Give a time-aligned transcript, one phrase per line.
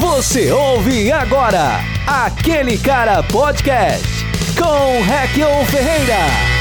[0.00, 4.08] Você ouve agora aquele cara podcast
[4.56, 6.59] com Requion Ferreira.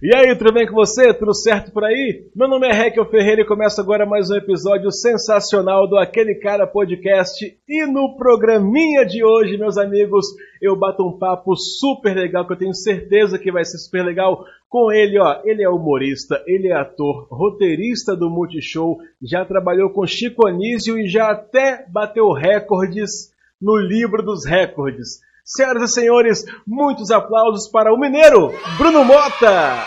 [0.00, 1.12] E aí, tudo bem com você?
[1.12, 2.24] Tudo certo por aí?
[2.32, 6.68] Meu nome é Rekel Ferreira e começa agora mais um episódio sensacional do Aquele Cara
[6.68, 7.44] Podcast.
[7.68, 10.24] E no programinha de hoje, meus amigos,
[10.62, 14.44] eu bato um papo super legal que eu tenho certeza que vai ser super legal
[14.68, 15.40] com ele, ó.
[15.44, 21.08] Ele é humorista, ele é ator, roteirista do Multishow, já trabalhou com Chico Anísio e
[21.08, 25.26] já até bateu recordes no livro dos recordes.
[25.50, 29.82] Senhoras e senhores, muitos aplausos para o mineiro Bruno Mota!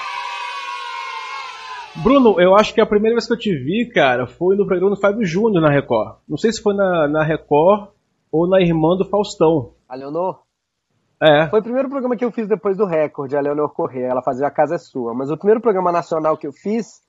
[2.01, 4.95] Bruno, eu acho que a primeira vez que eu te vi, cara, foi no programa
[4.95, 6.17] do Fábio Júnior na Record.
[6.27, 7.89] Não sei se foi na, na Record
[8.31, 9.75] ou na Irmã do Faustão.
[9.87, 10.41] A Leonor?
[11.21, 11.47] É.
[11.51, 14.07] Foi o primeiro programa que eu fiz depois do Record, a Leonor Corrêa.
[14.07, 15.13] Ela fazia A Casa é Sua.
[15.13, 17.03] Mas o primeiro programa nacional que eu fiz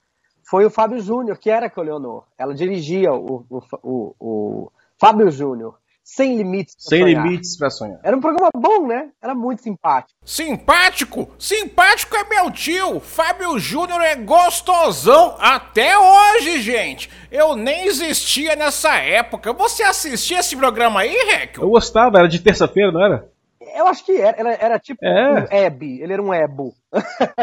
[0.50, 2.25] foi o Fábio Júnior, que era com a Leonor.
[2.39, 5.81] Ela dirigia o, o, o, o Fábio Júnior.
[6.05, 7.25] Sem limites pra Sem sonhar.
[7.25, 8.00] limites pra sonhar.
[8.03, 9.11] Era um programa bom, né?
[9.22, 10.19] Era muito simpático.
[10.25, 11.28] Simpático?
[11.39, 13.00] Simpático é meu tio.
[13.00, 17.09] Fábio Júnior é gostosão até hoje, gente.
[17.31, 19.53] Eu nem existia nessa época.
[19.53, 21.59] Você assistia esse programa aí, Rec?
[21.59, 23.33] Eu gostava, era de terça-feira, não era?
[23.75, 25.33] Eu acho que era, era, era tipo é.
[25.33, 26.75] um Eb, ele era um Ebo.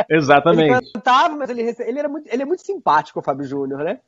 [0.09, 0.73] Exatamente.
[0.83, 3.99] ele cantava, mas ele, ele, era muito, ele é muito simpático, o Fábio Júnior, né?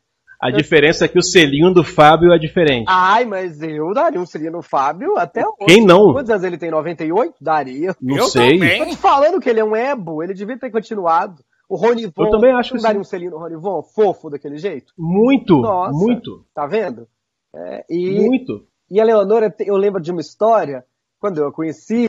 [0.41, 2.85] A diferença é que o selinho do Fábio é diferente.
[2.87, 5.65] Ai, mas eu daria um selinho no Fábio até hoje.
[5.67, 6.11] Quem não?
[6.13, 6.71] Quantos anos ele tem?
[6.71, 7.35] 98?
[7.39, 7.95] Daria.
[8.01, 8.57] Não eu sei.
[8.57, 8.79] Também.
[8.79, 11.43] Tô te falando que ele é um ebo, ele devia ter continuado.
[11.69, 13.01] O Rony Von, eu também acho que daria sim.
[13.01, 14.91] um selinho no Rony Von, fofo daquele jeito?
[14.97, 16.43] Muito, Nossa, muito.
[16.55, 17.07] Tá vendo?
[17.55, 18.65] É, e, muito.
[18.89, 20.83] E a Leonora, eu lembro de uma história,
[21.19, 22.07] quando eu a conheci,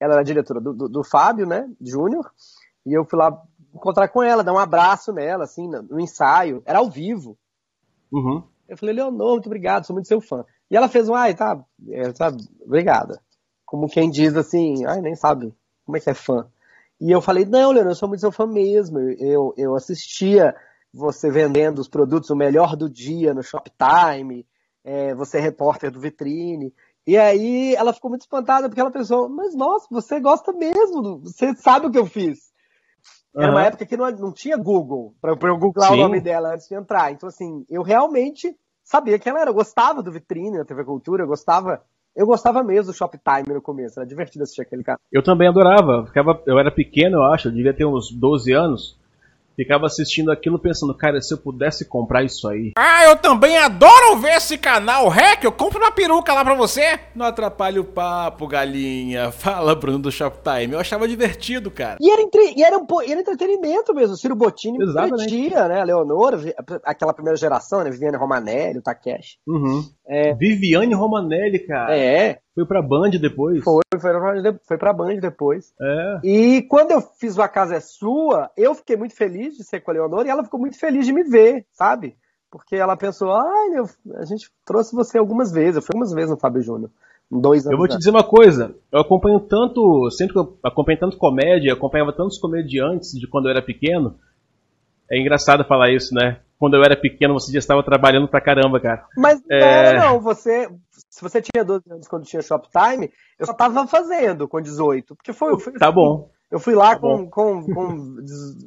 [0.00, 2.30] ela era diretora do, do, do Fábio, né, Júnior,
[2.84, 3.30] e eu fui lá
[3.74, 6.62] encontrar com ela, dar um abraço nela, assim, no ensaio.
[6.66, 7.38] Era ao vivo.
[8.12, 8.42] Uhum.
[8.68, 10.44] Eu falei, Leonor, muito obrigado, sou muito seu fã.
[10.70, 12.32] E ela fez um, ai, tá, é, tá,
[12.64, 13.20] obrigada.
[13.64, 15.54] Como quem diz assim, ai, nem sabe
[15.84, 16.46] como é que é fã.
[17.00, 18.98] E eu falei, não, Leonor, eu sou muito seu fã mesmo.
[18.98, 20.54] Eu, eu assistia
[20.92, 24.46] você vendendo os produtos o melhor do dia no Shoptime,
[24.84, 26.74] é, você é repórter do Vitrine.
[27.06, 31.54] E aí ela ficou muito espantada porque ela pensou, mas nossa, você gosta mesmo, você
[31.54, 32.49] sabe o que eu fiz.
[33.34, 33.52] Era uhum.
[33.52, 35.94] uma época que não, não tinha Google, para eu googlar Sim.
[35.94, 37.12] o nome dela antes de entrar.
[37.12, 39.50] Então, assim, eu realmente sabia quem ela era.
[39.50, 41.82] Eu gostava do Vitrine na TV Cultura, eu gostava.
[42.14, 44.98] Eu gostava mesmo do Shoptime no começo, era divertido assistir aquele cara.
[45.12, 46.04] Eu também adorava.
[46.06, 48.99] Ficava, eu era pequeno, eu acho, eu devia ter uns 12 anos
[49.60, 52.72] ficava assistindo aquilo pensando, cara, se eu pudesse comprar isso aí.
[52.78, 56.98] Ah, eu também adoro ver esse canal, Rec, eu compro uma peruca lá pra você.
[57.14, 59.30] Não atrapalhe o papo, galinha.
[59.40, 60.72] Fala, Bruno do Shoptime.
[60.72, 61.98] Eu achava divertido, cara.
[62.00, 62.54] E era, entre...
[62.56, 62.86] e era, um...
[63.06, 64.16] e era entretenimento mesmo.
[64.16, 65.80] Ciro Bottini divertia, né?
[65.80, 66.38] A Leonora,
[66.84, 67.90] aquela primeira geração, né?
[67.90, 69.38] Viviane Romanelli, o Takeshi.
[69.46, 69.84] Uhum.
[70.08, 70.34] É...
[70.34, 71.96] Viviane Romanelli, cara.
[71.96, 72.38] É.
[72.60, 73.64] Foi pra Band depois?
[73.64, 75.72] Foi, foi pra, foi pra Band depois.
[75.80, 76.20] É.
[76.22, 79.80] E quando eu fiz o A Casa é Sua, eu fiquei muito feliz de ser
[79.80, 82.16] com a Leonor e ela ficou muito feliz de me ver, sabe?
[82.50, 83.68] Porque ela pensou, ai,
[84.16, 85.76] a gente trouxe você algumas vezes.
[85.76, 86.90] Eu fui algumas vezes no Fábio Júnior.
[87.30, 90.98] Dois anos eu vou te dizer uma coisa, eu acompanho tanto, sempre que eu acompanho
[90.98, 94.16] tanto comédia, acompanhava tantos comediantes de quando eu era pequeno.
[95.08, 96.40] É engraçado falar isso, né?
[96.60, 99.06] Quando eu era pequeno, você já estava trabalhando pra caramba, cara.
[99.16, 99.94] Mas é...
[99.94, 100.68] não, não, você,
[101.08, 105.16] se você tinha 12 anos quando tinha Shoptime, eu só tava fazendo com 18.
[105.16, 105.58] Porque foi.
[105.58, 106.28] foi tá bom.
[106.52, 108.16] Eu fui lá tá com, com, com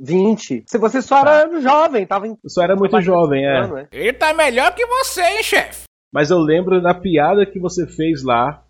[0.01, 0.63] 20.
[0.65, 1.59] Se você só era tá.
[1.59, 2.31] jovem, tava em.
[2.31, 3.59] Eu só era muito jovem, é.
[3.59, 3.87] Ano, é.
[3.91, 5.83] Ele tá melhor que você, hein, chefe?
[6.11, 8.63] Mas eu lembro da piada que você fez lá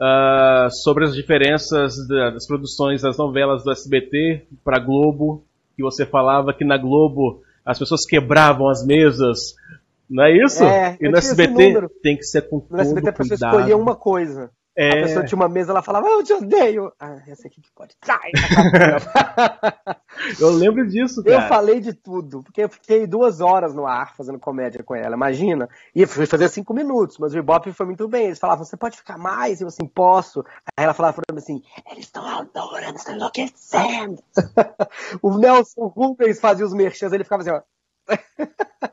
[0.00, 5.44] uh, sobre as diferenças das produções das novelas do SBT pra Globo.
[5.76, 9.54] Que você falava que na Globo as pessoas quebravam as mesas
[10.12, 10.62] não é isso?
[10.62, 14.50] É, e no SBT tem que ser com No SBT a pessoa escolhia uma coisa.
[14.74, 14.88] É.
[14.88, 16.92] A pessoa tinha uma mesa, ela falava, eu te odeio.
[16.98, 17.94] Ah, essa aqui que pode.
[18.02, 18.30] Sai!
[20.40, 21.44] eu lembro disso, cara.
[21.44, 25.14] Eu falei de tudo, porque eu fiquei duas horas no ar fazendo comédia com ela,
[25.14, 25.68] imagina.
[25.94, 28.26] E fui fazer cinco minutos, mas o Ibope foi muito bem.
[28.26, 29.60] Eles falavam, você pode ficar mais?
[29.60, 30.42] E eu assim, posso.
[30.76, 34.22] Aí ela falava pra mim assim, eles estão adorando, estão enlouquecendo.
[35.20, 37.60] o Nelson Rubens fazia os merchans, ele ficava assim, ó.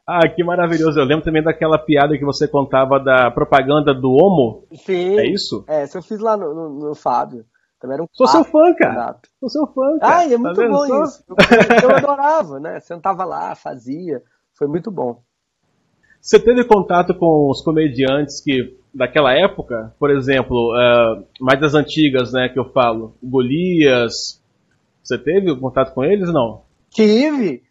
[0.06, 1.00] Ah, que maravilhoso.
[1.00, 4.66] Eu lembro também daquela piada que você contava da propaganda do Homo.
[4.74, 5.20] Sim.
[5.20, 5.64] É isso?
[5.68, 7.46] É, isso eu fiz lá no, no, no Fábio.
[7.80, 9.16] Também era um Sou seu fã, cara.
[9.40, 10.18] Sou seu fã, cara.
[10.18, 11.04] Ai, é tá muito tá bom Só...
[11.04, 11.24] isso.
[11.84, 12.80] Eu, eu adorava, né?
[12.80, 14.22] Sentava lá, fazia.
[14.58, 15.22] Foi muito bom.
[16.20, 22.34] Você teve contato com os comediantes que daquela época, por exemplo, uh, mais das antigas,
[22.34, 24.44] né, que eu falo, Golias,
[25.02, 26.32] Você teve contato com eles?
[26.34, 26.64] Não.
[26.90, 27.64] Tive.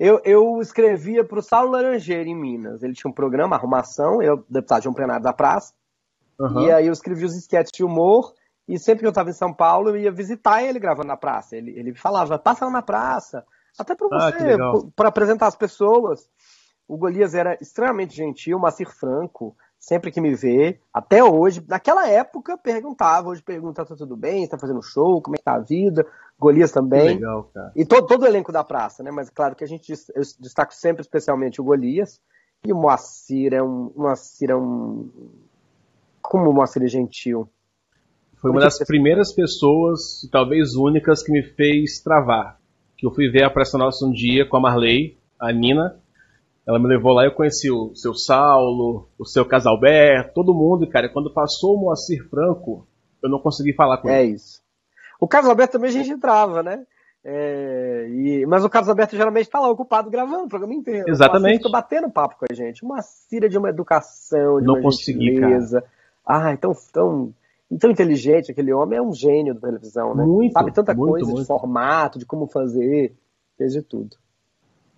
[0.00, 2.82] Eu, eu escrevia para o Saulo Laranjeira em Minas.
[2.82, 5.74] Ele tinha um programa, Arrumação, eu, deputado de um plenário da praça.
[6.38, 6.62] Uhum.
[6.62, 8.32] E aí eu escrevia os esquetes de humor.
[8.66, 11.54] E sempre que eu estava em São Paulo, eu ia visitar ele gravando na praça.
[11.54, 13.44] Ele, ele falava, passa lá na praça.
[13.78, 16.30] Até para ah, você, ah, para apresentar as pessoas.
[16.88, 22.58] O Golias era extremamente gentil, Macir Franco, sempre que me vê, até hoje, naquela época
[22.58, 26.04] perguntava, hoje pergunta, tá tudo bem, tá fazendo show, como é que tá a vida,
[26.40, 27.08] Golias também.
[27.08, 27.72] Que legal, cara.
[27.76, 29.10] E todo, todo o elenco da praça, né?
[29.10, 32.18] Mas claro que a gente eu destaco sempre especialmente o Golias.
[32.66, 33.92] E o Moacir é um.
[33.94, 35.10] Moacir é um.
[36.22, 37.46] Como o Moacir é gentil.
[38.40, 42.58] Foi uma das primeiras pessoas, talvez únicas, que me fez travar.
[42.96, 46.00] Que eu fui ver a Praça Nossa um dia com a Marley, a Nina,
[46.66, 51.10] ela me levou lá, eu conheci o seu Saulo, o seu Casalberto, todo mundo, cara.
[51.12, 52.86] Quando passou o Moacir Franco,
[53.22, 54.32] eu não consegui falar com é ele.
[54.32, 54.62] É isso.
[55.20, 56.84] O Carlos Alberto também a gente entrava, né?
[57.22, 61.04] É, e, mas o Carlos Alberto geralmente está lá ocupado gravando o programa inteiro.
[61.06, 61.58] Exatamente.
[61.58, 62.82] Fica batendo papo com a gente.
[62.82, 65.84] Uma cira de uma educação, de não uma consegui, gentileza.
[66.24, 67.34] Ah, tão, tão,
[67.78, 68.98] tão inteligente aquele homem.
[68.98, 70.24] É um gênio da televisão, né?
[70.24, 71.40] Muito, Sabe tanta muito, coisa muito.
[71.42, 73.14] de formato, de como fazer.
[73.58, 74.16] Fez de tudo.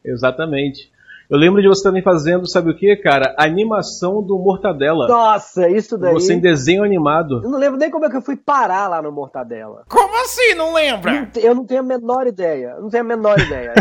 [0.04, 0.91] Exatamente.
[1.32, 3.34] Eu lembro de você também fazendo, sabe o que, cara?
[3.38, 5.08] animação do Mortadela.
[5.08, 6.12] Nossa, isso daí.
[6.12, 7.40] Você em desenho animado.
[7.42, 9.86] Eu não lembro nem como é que eu fui parar lá no Mortadela.
[9.88, 11.30] Como assim, não lembra?
[11.42, 12.74] eu não tenho a menor ideia.
[12.76, 13.72] Eu não tenho a menor ideia.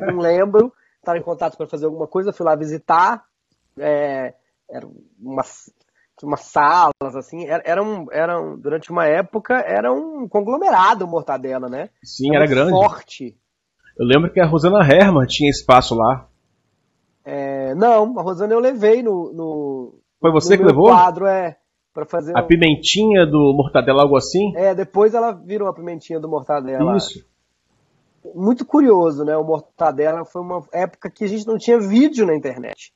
[0.00, 0.72] Eu não lembro.
[0.98, 3.22] Estava em contato para fazer alguma coisa, fui lá visitar.
[3.78, 4.34] É,
[4.68, 4.84] era
[5.20, 5.72] umas,
[6.24, 7.46] umas salas, assim.
[7.46, 11.88] Era, era, um, era um, durante uma época, era um conglomerado o Mortadela, né?
[12.02, 12.70] Sim, era, era grande.
[12.70, 13.36] Forte.
[13.96, 16.26] Eu lembro que a Rosana Herman tinha espaço lá.
[17.76, 19.32] Não, a Rosana eu levei no.
[19.32, 20.86] no Foi você no que levou?
[20.86, 21.56] quadro, é.
[21.92, 22.46] Pra fazer a um...
[22.46, 24.54] pimentinha do Mortadela, algo assim?
[24.54, 26.96] É, depois ela virou a pimentinha do Mortadela.
[26.96, 27.24] Isso.
[28.34, 29.36] Muito curioso, né?
[29.36, 32.92] O Mortadela foi uma época que a gente não tinha vídeo na internet.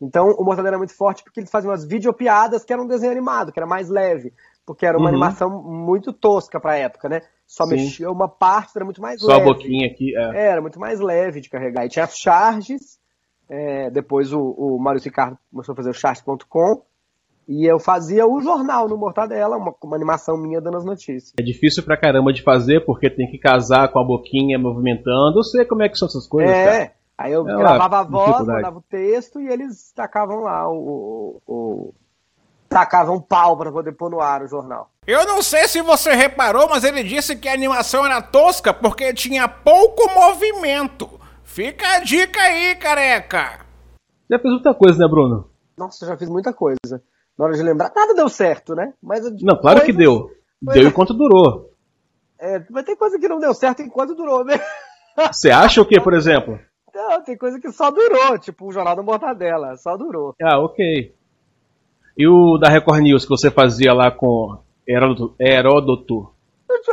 [0.00, 3.12] Então o Mortadela era muito forte porque eles faziam umas videopiadas que eram um desenho
[3.12, 4.32] animado, que era mais leve.
[4.66, 5.10] Porque era uma uhum.
[5.10, 7.20] animação muito tosca pra época, né?
[7.46, 7.76] Só Sim.
[7.76, 9.44] mexia uma parte, era muito mais Só leve.
[9.44, 10.36] Só a boquinha aqui, é.
[10.36, 10.46] é.
[10.48, 11.84] Era muito mais leve de carregar.
[11.84, 12.98] E tinha as charges
[13.48, 16.82] é, depois o, o Mário Ricardo começou a fazer o chat.com
[17.46, 21.34] e eu fazia o jornal no Mortadela, uma, uma animação minha dando as notícias.
[21.38, 25.38] É difícil pra caramba de fazer porque tem que casar com a boquinha movimentando.
[25.38, 26.50] Eu sei como é que são essas coisas.
[26.50, 26.92] É, cara.
[27.18, 31.42] aí eu é gravava a voz, mandava o texto e eles tacavam lá o, o,
[31.46, 31.94] o
[32.66, 34.88] tacavam pau para poder pôr no ar o jornal.
[35.06, 39.12] Eu não sei se você reparou, mas ele disse que a animação era tosca porque
[39.12, 41.20] tinha pouco movimento.
[41.54, 43.64] Fica a dica aí, careca!
[44.28, 45.48] Já fez muita coisa, né, Bruno?
[45.78, 47.00] Nossa, já fiz muita coisa.
[47.38, 48.92] Na hora de lembrar, nada deu certo, né?
[49.00, 49.84] Mas não, claro coisas...
[49.84, 50.32] que deu.
[50.60, 51.70] Deu enquanto durou.
[52.40, 54.54] É, mas tem coisa que não deu certo enquanto durou, né?
[55.30, 56.58] Você acha o que, por exemplo?
[56.92, 60.34] Não, tem coisa que só durou, tipo o Jornal da Mortadela, só durou.
[60.42, 61.14] Ah, ok.
[62.18, 64.58] E o da Record News que você fazia lá com
[64.88, 65.36] Heródoto?
[65.38, 66.34] Heródoto?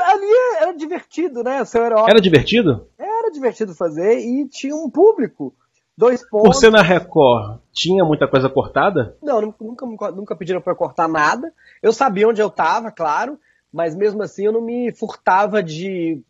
[0.05, 0.27] Ali
[0.59, 1.65] era divertido, né?
[1.65, 2.11] Seu Heródoto.
[2.11, 2.87] Era divertido?
[3.31, 5.55] Era divertido fazer e tinha um público.
[5.97, 6.47] Dois pontos.
[6.47, 9.15] Por ser na Record, tinha muita coisa cortada?
[9.21, 11.53] Não, nunca, nunca, pediram para cortar nada.
[11.81, 13.37] Eu sabia onde eu estava, claro,
[13.71, 16.21] mas mesmo assim eu não me furtava de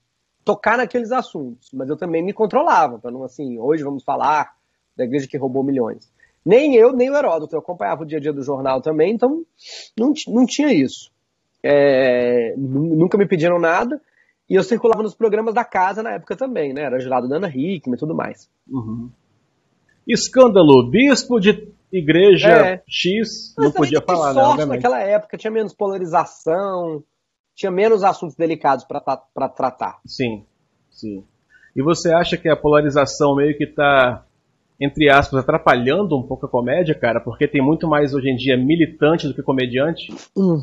[0.44, 1.70] tocar naqueles assuntos.
[1.74, 4.52] Mas eu também me controlava, para não assim, hoje vamos falar
[4.96, 6.12] da igreja que roubou milhões.
[6.44, 7.56] Nem eu, nem o Heródoto.
[7.56, 9.44] Eu acompanhava o dia a dia do jornal também, então
[9.98, 11.12] não, não tinha isso.
[11.64, 14.02] É, nunca me pediram nada.
[14.52, 16.82] E eu circulava nos programas da casa na época também, né?
[16.82, 18.50] Era jurado da Ana Hickman e tudo mais.
[18.70, 19.10] Uhum.
[20.06, 22.84] Escândalo, bispo de igreja é.
[22.86, 24.42] X, Mas não podia falar, né?
[24.42, 24.76] Obviamente.
[24.76, 27.02] naquela época tinha menos polarização,
[27.56, 30.02] tinha menos assuntos delicados para tratar.
[30.06, 30.46] Sim,
[30.90, 31.24] sim.
[31.74, 34.26] E você acha que a polarização meio que está,
[34.82, 37.22] entre aspas, atrapalhando um pouco a comédia, cara?
[37.22, 40.14] Porque tem muito mais hoje em dia militante do que comediante?
[40.36, 40.58] Hum,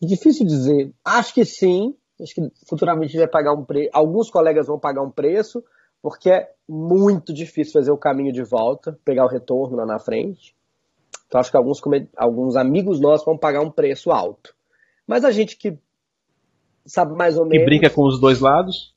[0.00, 0.92] difícil dizer.
[1.04, 1.96] Acho que sim.
[2.22, 3.90] Acho que futuramente vai pagar um preço.
[3.92, 5.62] Alguns colegas vão pagar um preço,
[6.00, 10.54] porque é muito difícil fazer o caminho de volta, pegar o retorno lá na frente.
[11.26, 11.80] Então acho que alguns,
[12.16, 14.54] alguns amigos nossos vão pagar um preço alto.
[15.06, 15.78] Mas a gente que
[16.86, 17.62] sabe mais ou menos.
[17.62, 18.94] E brinca com os dois lados?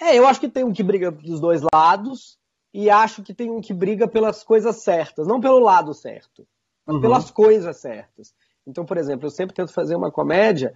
[0.00, 2.38] É, eu acho que tem um que briga dos dois lados
[2.72, 6.46] e acho que tem um que briga pelas coisas certas, não pelo lado certo,
[6.86, 7.02] mas uhum.
[7.02, 8.34] pelas coisas certas.
[8.66, 10.74] Então, por exemplo, eu sempre tento fazer uma comédia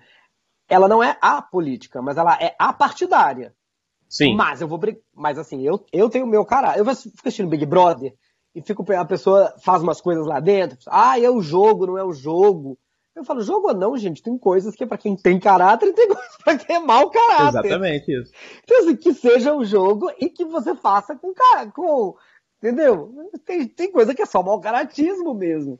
[0.68, 3.54] ela não é a política, mas ela é a partidária.
[4.08, 4.36] Sim.
[4.36, 5.02] Mas eu vou brigar.
[5.14, 6.76] Mas assim, eu, eu tenho o meu cara.
[6.76, 8.14] Eu fico assistindo Big Brother
[8.54, 10.78] e fico a pessoa faz umas coisas lá dentro.
[10.88, 12.78] Ah, é o jogo, não é o jogo.
[13.14, 15.92] Eu falo, jogo ou não, gente, tem coisas que é pra quem tem caráter e
[15.92, 17.60] tem coisas pra quem é mau caráter.
[17.60, 18.32] Exatamente isso.
[18.62, 22.16] Então, assim, que seja um jogo e que você faça com cara, com.
[22.58, 23.12] Entendeu?
[23.44, 25.78] Tem, tem coisa que é só mau caratismo mesmo.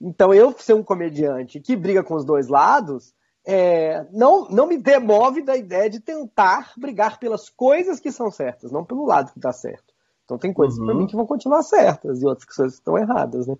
[0.00, 3.12] Então, eu ser um comediante que briga com os dois lados,
[3.46, 8.70] é, não, não me demove da ideia de tentar brigar pelas coisas que são certas,
[8.70, 9.94] não pelo lado que tá certo.
[10.24, 10.86] Então, tem coisas uhum.
[10.86, 13.56] para mim que vão continuar certas e outras que estão erradas, né?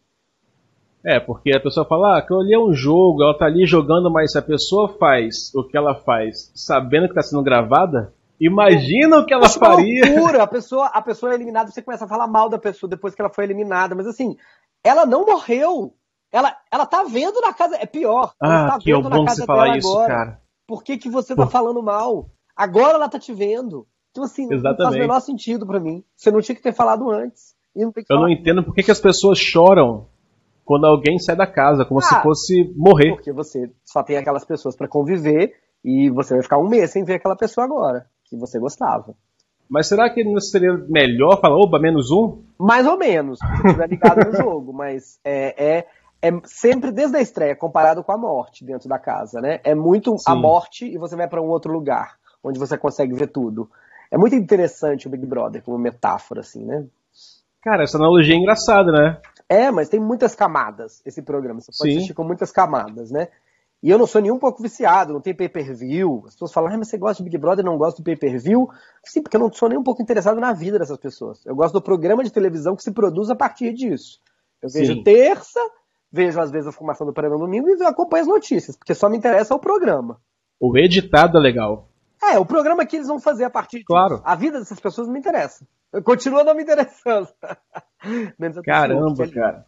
[1.05, 4.11] É, porque a pessoa fala, ah, aquilo ali é um jogo, ela tá ali jogando,
[4.11, 9.19] mas se a pessoa faz o que ela faz sabendo que tá sendo gravada, imagina
[9.19, 10.05] o que ela Poxa, faria.
[10.05, 10.43] Loucura.
[10.43, 13.23] A pessoa, a pessoa é eliminada, você começa a falar mal da pessoa depois que
[13.23, 14.37] ela foi eliminada, mas assim,
[14.83, 15.95] ela não morreu.
[16.31, 17.77] Ela, ela tá vendo na casa.
[17.77, 18.35] É pior.
[18.41, 20.09] Ah, tá que é bom você falar isso, agora.
[20.09, 20.41] cara.
[20.67, 22.31] Por que, que você tá falando mal?
[22.55, 23.87] Agora ela tá te vendo.
[24.11, 24.79] Então, assim, Exatamente.
[24.79, 26.05] não faz o menor sentido para mim.
[26.17, 27.55] Você não tinha que ter falado antes.
[27.75, 30.07] Não Eu não entendo por que, que as pessoas choram
[30.65, 33.13] quando alguém sai da casa, como ah, se fosse morrer.
[33.13, 35.55] Porque você só tem aquelas pessoas para conviver
[35.85, 39.15] e você vai ficar um mês sem ver aquela pessoa agora, que você gostava.
[39.69, 42.43] Mas será que não seria melhor falar, oba, menos um?
[42.59, 45.87] Mais ou menos, se estiver ligado no jogo, mas é, é,
[46.21, 49.61] é, sempre desde a estreia comparado com a morte dentro da casa, né?
[49.65, 50.25] É muito Sim.
[50.27, 53.71] a morte e você vai para um outro lugar, onde você consegue ver tudo.
[54.11, 56.87] É muito interessante o Big Brother como metáfora, assim, né?
[57.63, 59.21] Cara, essa analogia é engraçada, né?
[59.49, 61.61] É, mas tem muitas camadas esse programa.
[61.61, 61.97] Você pode Sim.
[61.97, 63.29] assistir com muitas camadas, né?
[63.83, 66.25] E eu não sou nem um pouco viciado, não tem pay-per-view.
[66.27, 68.69] As pessoas falam, ah, mas você gosta de Big Brother e não gosta do pay-per-view?
[69.05, 71.45] Sim, porque eu não sou nem um pouco interessado na vida dessas pessoas.
[71.47, 74.21] Eu gosto do programa de televisão que se produz a partir disso.
[74.61, 75.03] Eu vejo Sim.
[75.05, 75.61] terça,
[76.11, 79.17] vejo às vezes a formação do programa domingo e acompanho as notícias, porque só me
[79.17, 80.19] interessa o programa.
[80.61, 81.89] O editado é legal.
[82.23, 84.17] É, o programa que eles vão fazer a partir claro.
[84.17, 84.23] disso.
[84.27, 85.65] A vida dessas pessoas não me interessa.
[86.05, 87.29] Continua não me interessando.
[88.65, 89.67] Caramba, cara.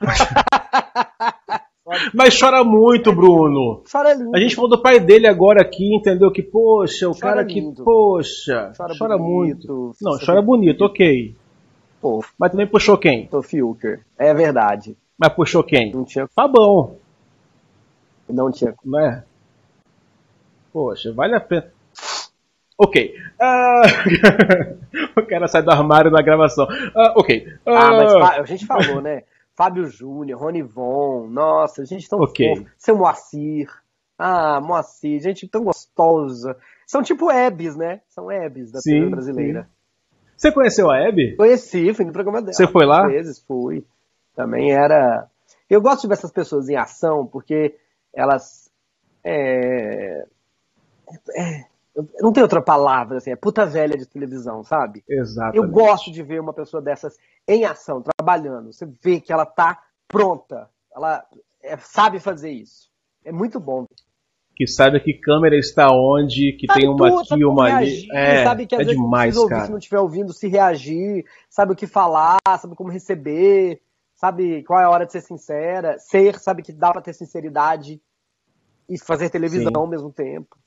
[2.14, 3.82] Mas chora muito, Bruno.
[3.90, 4.30] Chora lindo.
[4.34, 6.30] A gente falou do pai dele agora aqui, entendeu?
[6.30, 7.74] Que, poxa, o chora cara lindo.
[7.74, 9.92] que, poxa, chora, chora muito.
[10.00, 11.34] Não, chora bonito, ok.
[12.00, 12.24] Pô.
[12.38, 13.28] Mas também puxou quem?
[13.32, 14.04] O Filker.
[14.16, 14.96] É verdade.
[15.20, 15.92] Mas puxou quem?
[15.92, 16.26] Não tinha.
[16.28, 16.96] Fabão.
[18.26, 18.74] Não tinha.
[18.82, 19.22] Não é?
[20.72, 21.70] Poxa, vale a pena.
[22.78, 23.14] Ok.
[23.38, 25.10] Uh...
[25.20, 26.64] o cara sai do armário na gravação.
[26.64, 27.46] Uh, ok.
[27.66, 27.70] Uh...
[27.70, 29.24] Ah, mas a gente falou, né?
[29.54, 32.56] Fábio Júnior, Rony Von, nossa, gente tão okay.
[32.56, 32.70] fofo.
[32.78, 33.68] Seu Moacir.
[34.18, 36.56] Ah, Moacir, gente tão gostosa.
[36.86, 38.00] São tipo Ebs, né?
[38.08, 39.64] São Ebs da TV brasileira.
[39.64, 39.68] Sim.
[40.34, 41.36] Você conheceu a Hebe?
[41.36, 42.54] Conheci, fui no programa dela.
[42.54, 43.06] Você foi lá?
[43.06, 43.84] vezes fui.
[44.40, 45.28] Também era.
[45.68, 47.76] Eu gosto de ver essas pessoas em ação porque
[48.14, 48.70] elas.
[49.22, 50.24] É...
[51.36, 51.64] É,
[52.20, 55.02] não tem outra palavra, assim, é puta velha de televisão, sabe?
[55.08, 55.56] Exato.
[55.56, 57.16] Eu gosto de ver uma pessoa dessas
[57.46, 58.72] em ação, trabalhando.
[58.72, 59.78] Você vê que ela tá
[60.08, 60.68] pronta.
[60.94, 61.24] Ela
[61.62, 62.88] é, sabe fazer isso.
[63.24, 63.84] É muito bom.
[64.56, 68.06] Que sabe que câmera está onde, que sabe tem uma tudo, aqui, uma ali.
[68.12, 69.64] É, sabe que às é vezes demais, ouvir, cara.
[69.64, 73.80] se não estiver ouvindo, se reagir, sabe o que falar, sabe como receber,
[74.20, 77.98] sabe qual é a hora de ser sincera, ser, sabe que dá para ter sinceridade
[78.86, 79.80] e fazer televisão Sim.
[79.80, 80.58] ao mesmo tempo.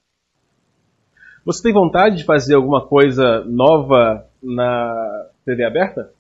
[1.45, 6.11] Você tem vontade de fazer alguma coisa nova na TV aberta?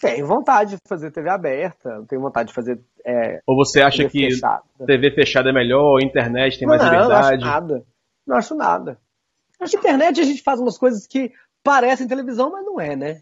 [0.00, 2.80] Tenho vontade de fazer TV aberta, tenho vontade de fazer.
[3.06, 4.64] É, ou você acha TV que fechada.
[4.84, 7.44] TV fechada é melhor, internet tem mais não, liberdade?
[7.44, 7.84] Não, acho nada.
[8.26, 8.98] Não acho nada.
[9.60, 11.30] Acho que internet a gente faz umas coisas que
[11.62, 13.20] parecem televisão, mas não é, né?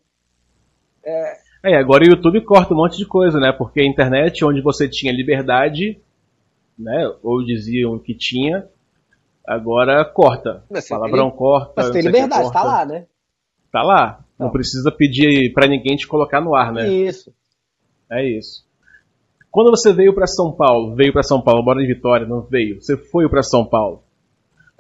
[1.05, 1.44] É...
[1.65, 3.53] é, agora o YouTube corta um monte de coisa, né?
[3.53, 5.99] Porque a internet, onde você tinha liberdade,
[6.79, 7.11] né?
[7.23, 8.69] Ou diziam que tinha,
[9.47, 10.65] Agora corta.
[10.71, 11.73] Mas Palavrão tem, corta.
[11.77, 13.07] Mas tem liberdade, tá lá, né?
[13.71, 14.25] Tá lá.
[14.39, 16.89] Não, não precisa pedir para ninguém te colocar no ar, né?
[16.89, 17.33] Isso.
[18.11, 18.65] É isso.
[19.51, 22.81] Quando você veio para São Paulo, veio para São Paulo, mora em Vitória, não veio,
[22.81, 24.03] você foi para São Paulo.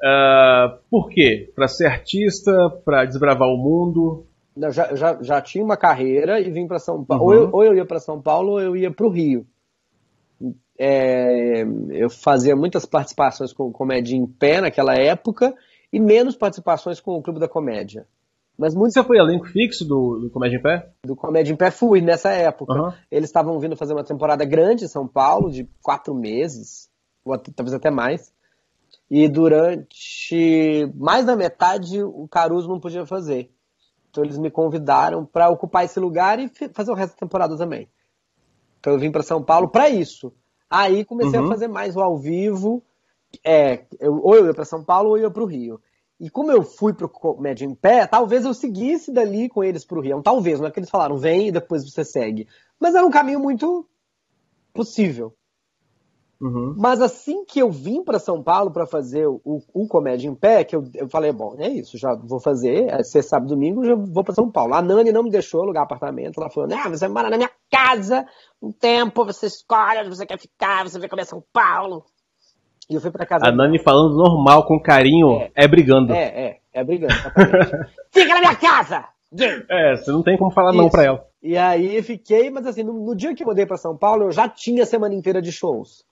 [0.02, 1.52] Uh, por quê?
[1.54, 2.52] Para ser artista,
[2.84, 4.26] para desbravar o mundo?
[4.56, 7.24] Eu já, já, já tinha uma carreira e vim para São Paulo.
[7.24, 7.30] Uhum.
[7.30, 9.46] Ou, eu, ou eu ia para São Paulo ou eu ia para o Rio.
[10.78, 15.54] É, eu fazia muitas participações com comédia em pé naquela época
[15.92, 18.06] e menos participações com o Clube da Comédia.
[18.56, 18.92] Mas muito...
[18.92, 20.88] Você foi elenco fixo do, do Comédia em Pé?
[21.04, 22.72] Do Comédia em Pé fui nessa época.
[22.72, 22.92] Uhum.
[23.10, 26.88] Eles estavam vindo fazer uma temporada grande em São Paulo, de quatro meses,
[27.24, 28.32] ou talvez até mais.
[29.10, 33.50] E durante mais da metade o Caruso não podia fazer.
[34.14, 37.88] Então eles me convidaram para ocupar esse lugar e fazer o resto da temporada também.
[38.78, 40.32] Então eu vim para São Paulo para isso.
[40.70, 41.46] Aí comecei uhum.
[41.46, 42.80] a fazer mais o ao vivo.
[43.44, 45.80] É, eu, ou eu ia para São Paulo ou eu ia para o Rio.
[46.20, 50.00] E como eu fui pro Comédia em Pé, talvez eu seguisse dali com eles pro
[50.00, 50.22] Rio.
[50.22, 52.46] Talvez, não é que eles falaram, vem e depois você segue.
[52.78, 53.84] Mas era um caminho muito
[54.72, 55.34] possível.
[56.44, 56.74] Uhum.
[56.76, 60.62] Mas assim que eu vim para São Paulo para fazer o, o Comédia em Pé,
[60.62, 63.94] que eu, eu falei, bom, é isso, já vou fazer, é ser sábado domingo, já
[63.94, 64.74] vou para São Paulo.
[64.74, 67.50] A Nani não me deixou alugar apartamento, ela falou, ah, você vai morar na minha
[67.72, 68.26] casa
[68.60, 72.04] um tempo, você escolhe onde você quer ficar, você vem comer São Paulo.
[72.90, 73.46] E eu fui pra casa.
[73.46, 76.12] A Nani falando normal, com carinho, é, é brigando.
[76.12, 77.14] É, é, é brigando,
[78.12, 79.06] Fica na minha casa!
[79.70, 80.82] É, você não tem como falar Isso.
[80.82, 81.26] não pra ela.
[81.42, 84.30] E aí fiquei, mas assim, no, no dia que eu mudei para São Paulo, eu
[84.30, 86.04] já tinha a semana inteira de shows.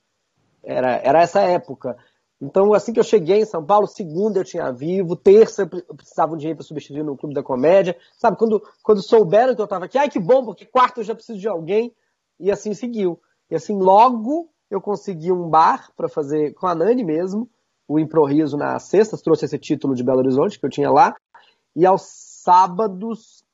[0.63, 1.97] Era, era essa época.
[2.43, 6.33] Então, assim que eu cheguei em São Paulo, segunda eu tinha vivo, terça eu precisava
[6.33, 7.97] de dinheiro para substituir no Clube da Comédia.
[8.19, 11.15] Sabe, quando, quando souberam que eu estava aqui, ai que bom, porque quarto eu já
[11.15, 11.95] preciso de alguém.
[12.41, 13.21] E assim seguiu.
[13.49, 17.49] E assim, logo eu consegui um bar para fazer com a Nani mesmo,
[17.87, 21.15] o Improviso nas sextas, trouxe esse título de Belo Horizonte que eu tinha lá.
[21.77, 22.03] E aos
[22.43, 23.45] sábados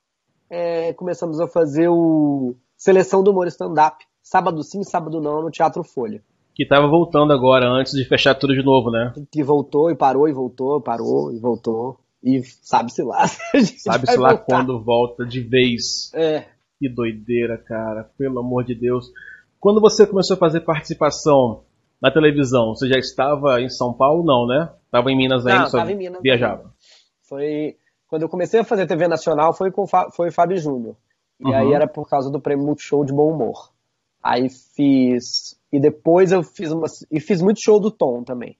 [0.48, 4.02] é, começamos a fazer o Seleção do Humor Stand-Up.
[4.22, 6.22] Sábado sim, sábado não, no Teatro Folha
[6.58, 9.12] que estava voltando agora, antes de fechar tudo de novo, né?
[9.30, 12.00] Que voltou e parou e voltou, parou e voltou.
[12.20, 13.28] E sabe-se lá.
[13.78, 14.44] Sabe-se lá voltar.
[14.44, 16.12] quando volta de vez.
[16.12, 16.46] É.
[16.80, 18.10] Que doideira, cara.
[18.18, 19.06] Pelo amor de Deus.
[19.60, 21.62] Quando você começou a fazer participação
[22.02, 24.24] na televisão, você já estava em São Paulo?
[24.24, 24.68] Não, né?
[24.84, 26.74] Estava em Minas ainda, não, só em Minas, viajava.
[27.22, 27.76] Foi
[28.08, 30.96] quando eu comecei a fazer TV nacional foi com foi Fábio Júnior.
[31.38, 31.54] E uhum.
[31.54, 33.70] aí era por causa do prêmio Multishow de Bom Humor.
[34.22, 36.87] Aí fiz e depois eu fiz uma.
[37.10, 38.56] E fiz muito show do Tom também.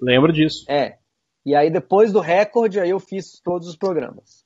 [0.00, 0.64] Lembro disso.
[0.70, 0.98] É.
[1.44, 4.44] E aí depois do recorde, aí eu fiz todos os programas.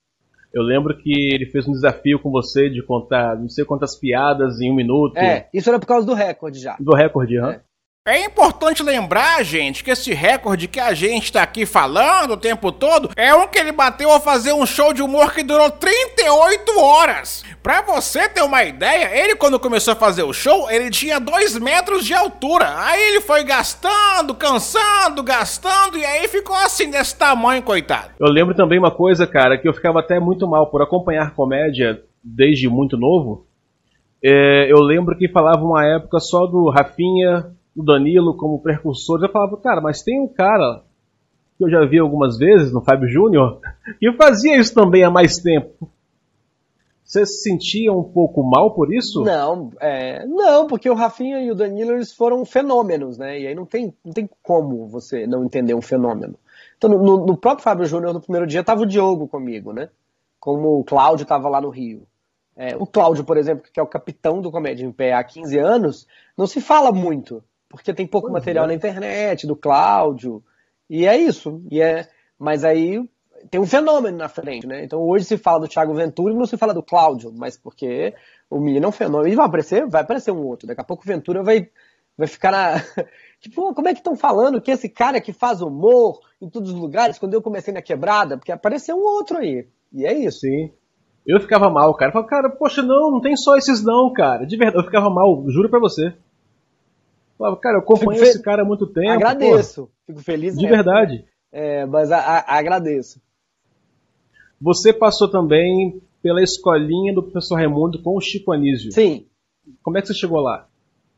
[0.53, 4.61] Eu lembro que ele fez um desafio com você de contar não sei quantas piadas
[4.61, 5.17] em um minuto.
[5.17, 6.77] É, isso era por causa do recorde já.
[6.81, 7.53] Do recorde, aham.
[7.53, 7.63] É.
[8.09, 12.73] É importante lembrar, gente, que esse recorde que a gente tá aqui falando o tempo
[12.73, 16.81] todo é um que ele bateu ao fazer um show de humor que durou 38
[16.81, 17.45] horas.
[17.63, 21.59] Pra você ter uma ideia, ele quando começou a fazer o show, ele tinha 2
[21.59, 22.73] metros de altura.
[22.79, 28.13] Aí ele foi gastando, cansando, gastando, e aí ficou assim desse tamanho, coitado.
[28.19, 32.03] Eu lembro também uma coisa, cara, que eu ficava até muito mal por acompanhar comédia
[32.25, 33.47] desde muito novo.
[34.25, 39.31] É, eu lembro que falava uma época só do Rafinha, o Danilo como precursor, eu
[39.31, 40.83] falava, cara, mas tem um cara
[41.57, 43.61] que eu já vi algumas vezes no Fábio Júnior
[44.01, 45.91] que fazia isso também há mais tempo.
[47.05, 49.25] Você se sentia um pouco mal por isso?
[49.25, 53.41] Não, é, não, porque o Rafinha e o Danilo eles foram fenômenos, né?
[53.41, 56.39] E aí não tem, não tem como você não entender um fenômeno.
[56.79, 59.89] Então, no, no próprio Fábio Júnior, no primeiro dia, tava o Diogo comigo, né?
[60.39, 62.07] Como o Cláudio estava lá no Rio.
[62.57, 65.59] É, o Cláudio, por exemplo, que é o capitão do Comédia em Pé há 15
[65.59, 66.07] anos,
[66.39, 68.69] não se fala muito porque tem pouco pois material é.
[68.69, 70.43] na internet, do Cláudio,
[70.89, 71.63] e é isso.
[71.71, 73.01] E é, mas aí
[73.49, 74.85] tem um fenômeno na frente, né?
[74.85, 78.13] Então hoje se fala do Thiago Ventura e não se fala do Cláudio, mas porque
[78.51, 79.33] o menino é um fenômeno.
[79.33, 80.67] E vai aparecer, vai aparecer um outro.
[80.67, 81.71] Daqui a pouco o Ventura vai,
[82.19, 82.75] vai ficar na.
[83.41, 86.79] tipo, como é que estão falando que esse cara que faz humor em todos os
[86.79, 89.69] lugares, quando eu comecei na quebrada, porque apareceu um outro aí.
[89.93, 90.41] E é isso.
[90.41, 90.73] Sim.
[91.25, 92.09] Eu ficava mal, cara.
[92.09, 94.45] Eu falava, cara, poxa, não, não tem só esses não, cara.
[94.45, 96.15] De verdade, eu ficava mal, juro pra você.
[97.41, 99.13] Falava, cara, eu acompanho esse cara há muito tempo.
[99.13, 99.93] Agradeço, pô.
[100.09, 100.59] fico feliz.
[100.59, 101.25] De verdade.
[101.51, 103.19] É, mas a, a, agradeço.
[104.61, 108.93] Você passou também pela escolinha do professor Raimundo com o Chico Anísio.
[108.93, 109.27] Sim.
[109.83, 110.69] Como é que você chegou lá?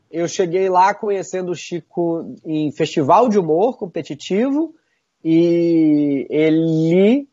[0.09, 4.73] Eu cheguei lá conhecendo o Chico em festival de humor competitivo
[5.21, 7.27] e ele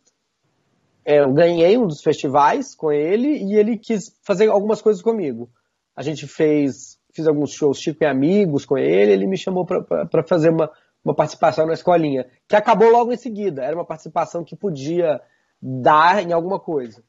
[1.05, 5.49] é, eu ganhei um dos festivais com ele e ele quis fazer algumas coisas comigo.
[5.95, 10.23] A gente fez fiz alguns shows Chico e Amigos com ele, ele me chamou para
[10.27, 10.71] fazer uma,
[11.05, 13.63] uma participação na escolinha, que acabou logo em seguida.
[13.63, 15.21] Era uma participação que podia
[15.61, 17.03] dar em alguma coisa.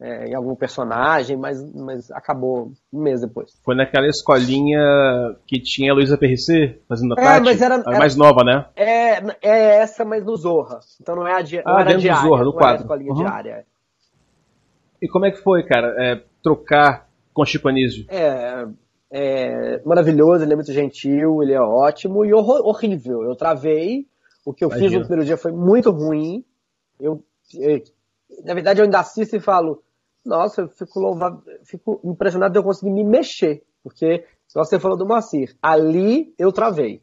[0.00, 3.50] É, em algum personagem, mas, mas acabou um mês depois.
[3.64, 4.78] Foi naquela escolinha
[5.44, 7.44] que tinha a Luísa PRC fazendo a é, Tati?
[7.44, 8.66] Mas era, era, mais nova, né?
[8.76, 10.78] É, é essa, mas no Zorra.
[11.00, 12.22] Então não é a di ah, era diária.
[12.22, 12.82] Do Zorra, do quadro.
[12.82, 13.24] escolinha uhum.
[13.24, 13.66] diária.
[15.02, 18.06] E como é que foi, cara, é, trocar com Chico Anísio?
[18.08, 18.66] É,
[19.10, 23.22] é maravilhoso, ele é muito gentil, ele é ótimo e horrível.
[23.22, 24.06] Eu travei,
[24.44, 24.88] o que eu Imagina.
[24.88, 26.44] fiz no primeiro dia foi muito ruim.
[27.00, 27.22] Eu,
[27.54, 27.82] eu,
[28.44, 29.82] na verdade, eu ainda assisto e falo,
[30.24, 35.06] nossa, eu fico louvado, fico impressionado de eu conseguir me mexer, porque você falou do
[35.06, 37.02] Moacir, ali eu travei.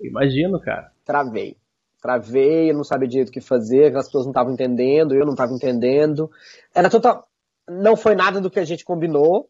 [0.00, 0.92] Imagino, cara.
[1.04, 1.56] Travei.
[2.00, 5.32] Travei, eu não sabia direito o que fazer, as pessoas não estavam entendendo, eu não
[5.32, 6.30] estava entendendo.
[6.74, 7.26] Era total.
[7.68, 9.48] Não foi nada do que a gente combinou,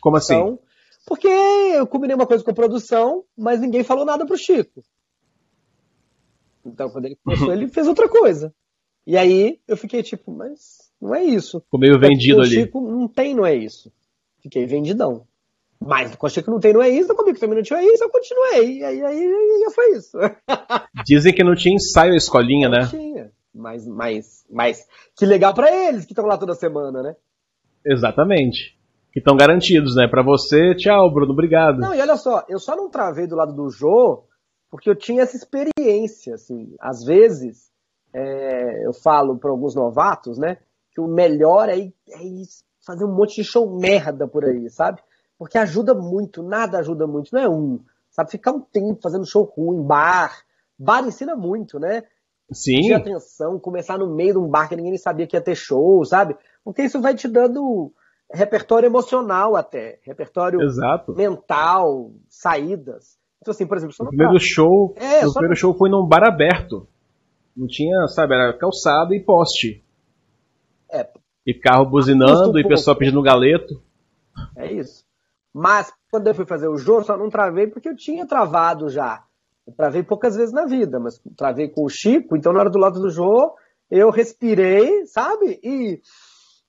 [0.00, 0.58] como assim?
[1.06, 4.82] Porque eu combinei uma coisa com a produção, mas ninguém falou nada pro Chico.
[6.64, 8.54] Então, quando ele começou, ele fez outra coisa.
[9.06, 11.60] E aí eu fiquei tipo, mas não é isso.
[11.60, 12.50] Ficou meio vendido o ali.
[12.50, 13.92] Chico não tem, não é isso.
[14.42, 15.26] Fiquei vendidão.
[15.78, 18.08] Mas com a Chico não tem, não é isso, comigo também não tinha isso, eu
[18.08, 18.78] continuei.
[18.78, 20.16] E aí, aí já foi isso.
[21.04, 22.80] Dizem que não tinha ensaio a escolinha, né?
[22.80, 23.32] Não tinha.
[23.54, 27.14] Mas, mas, mas que legal para eles que estão lá toda semana, né?
[27.86, 28.76] Exatamente.
[29.14, 30.08] Que estão garantidos, né?
[30.10, 31.78] Para você, tchau, Bruno, obrigado.
[31.78, 34.24] Não, e olha só, eu só não travei do lado do Jô
[34.68, 36.74] porque eu tinha essa experiência, assim.
[36.80, 37.70] Às vezes,
[38.12, 40.58] é, eu falo para alguns novatos, né?
[40.90, 41.92] Que o melhor é, é
[42.84, 45.00] fazer um monte de show merda por aí, sabe?
[45.38, 47.78] Porque ajuda muito, nada ajuda muito, não é um.
[48.10, 50.42] Sabe, ficar um tempo fazendo show ruim, bar.
[50.76, 52.02] Bar ensina muito, né?
[52.52, 52.80] Sim.
[52.80, 56.04] De atenção, começar no meio de um bar que ninguém sabia que ia ter show,
[56.04, 56.36] sabe?
[56.64, 57.92] Porque isso vai te dando
[58.32, 61.14] repertório emocional até, repertório Exato.
[61.14, 63.18] mental, saídas.
[63.40, 66.88] Então, assim, por exemplo, o primeiro show, é, o primeiro show foi num bar aberto.
[67.56, 69.84] Não tinha, sabe, era calçada e poste.
[70.90, 71.08] É.
[71.46, 73.82] E carro buzinando um e pessoal pedindo galeto.
[74.56, 75.04] É isso.
[75.52, 79.22] Mas quando eu fui fazer o jogo, só não travei porque eu tinha travado já.
[79.66, 82.78] Eu travei poucas vezes na vida, mas travei com o Chico, então na hora do
[82.78, 83.54] lado do Jô,
[83.90, 85.60] eu respirei, sabe?
[85.62, 86.00] E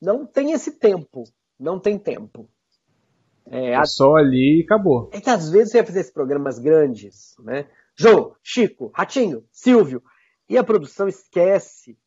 [0.02, 1.24] não tem esse tempo.
[1.60, 2.50] Não tem tempo.
[3.48, 5.10] É, é só ali e acabou.
[5.13, 7.68] É que às vezes você vai fazer esses programas grandes, né?
[7.96, 10.02] Jô, Chico, Ratinho, Silvio,
[10.50, 11.98] e a produção esquece.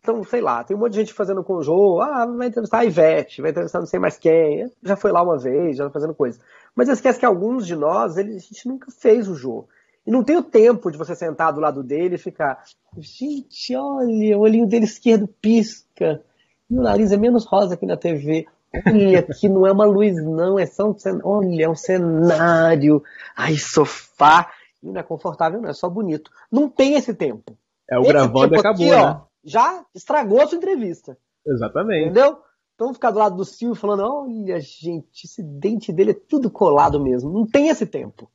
[0.00, 2.78] Então, sei lá, tem um monte de gente fazendo com o Jô, ah, vai entrevistar
[2.78, 5.90] a Ivete, vai entrevistar não sei mais quem, já foi lá uma vez, já tá
[5.90, 6.38] fazendo coisa.
[6.76, 9.66] Mas esquece que alguns de nós, ele, a gente nunca fez o Jô.
[10.06, 12.62] E não tem o tempo de você sentar do lado dele e ficar,
[12.96, 16.22] gente, olha, o olhinho dele esquerdo pisca,
[16.70, 18.46] e o nariz é menos rosa que na TV.
[18.86, 23.02] Olha, aqui não é uma luz, não, é só um, olha, é um cenário.
[23.36, 24.50] Ai, sofá.
[24.82, 26.30] E não é confortável, não, é só bonito.
[26.50, 27.56] Não tem esse tempo.
[27.90, 29.02] É o esse gravando acabou, aqui, né?
[29.02, 31.16] Ó, já estragou a sua entrevista.
[31.46, 32.10] Exatamente.
[32.10, 32.38] Entendeu?
[32.74, 37.02] Então ficar do lado do Silvio falando, olha, gente, esse dente dele é tudo colado
[37.02, 37.32] mesmo.
[37.32, 38.30] Não tem esse tempo.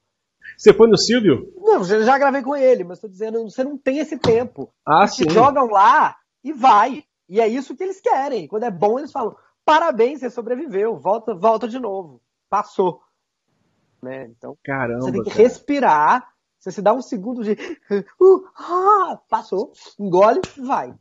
[0.58, 1.54] Você foi no Silvio?
[1.58, 4.74] Não, eu já gravei com ele, mas tô dizendo, você não tem esse tempo.
[4.88, 5.30] Ah, eles sim.
[5.30, 7.04] jogam lá e vai.
[7.32, 8.46] E é isso que eles querem.
[8.46, 12.22] Quando é bom, eles falam: parabéns, você sobreviveu, volta, volta de novo.
[12.50, 13.00] Passou.
[14.04, 14.28] Né?
[14.38, 15.42] Então, Caramba, você tem que cara.
[15.42, 16.28] respirar.
[16.60, 17.56] Você se dá um segundo de.
[18.20, 20.94] Uh, ah, passou, engole, vai.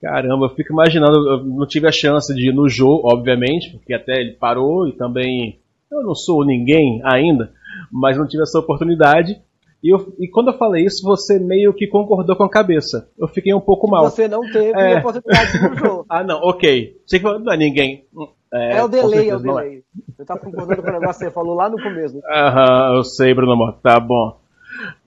[0.00, 3.94] Caramba, eu fico imaginando, eu não tive a chance de ir no jogo, obviamente, porque
[3.94, 7.52] até ele parou e também eu não sou ninguém ainda,
[7.92, 9.40] mas não tive essa oportunidade.
[9.86, 13.08] E, eu, e, quando eu falei isso, você meio que concordou com a cabeça.
[13.16, 14.02] Eu fiquei um pouco mal.
[14.10, 14.98] Você não teve é.
[14.98, 16.06] oportunidade no jogo.
[16.10, 16.96] ah, não, ok.
[17.06, 18.04] Você que não é ninguém.
[18.52, 19.84] É, é o delay, é o delay.
[20.16, 22.20] Você tá concordando com o negócio que você falou lá no começo.
[22.28, 24.40] Aham, eu sei, Bruno Mota, tá bom.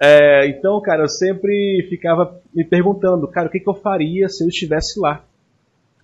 [0.02, 4.46] É, então, cara, eu sempre ficava me perguntando, cara, o que, que eu faria se
[4.46, 5.26] eu estivesse lá?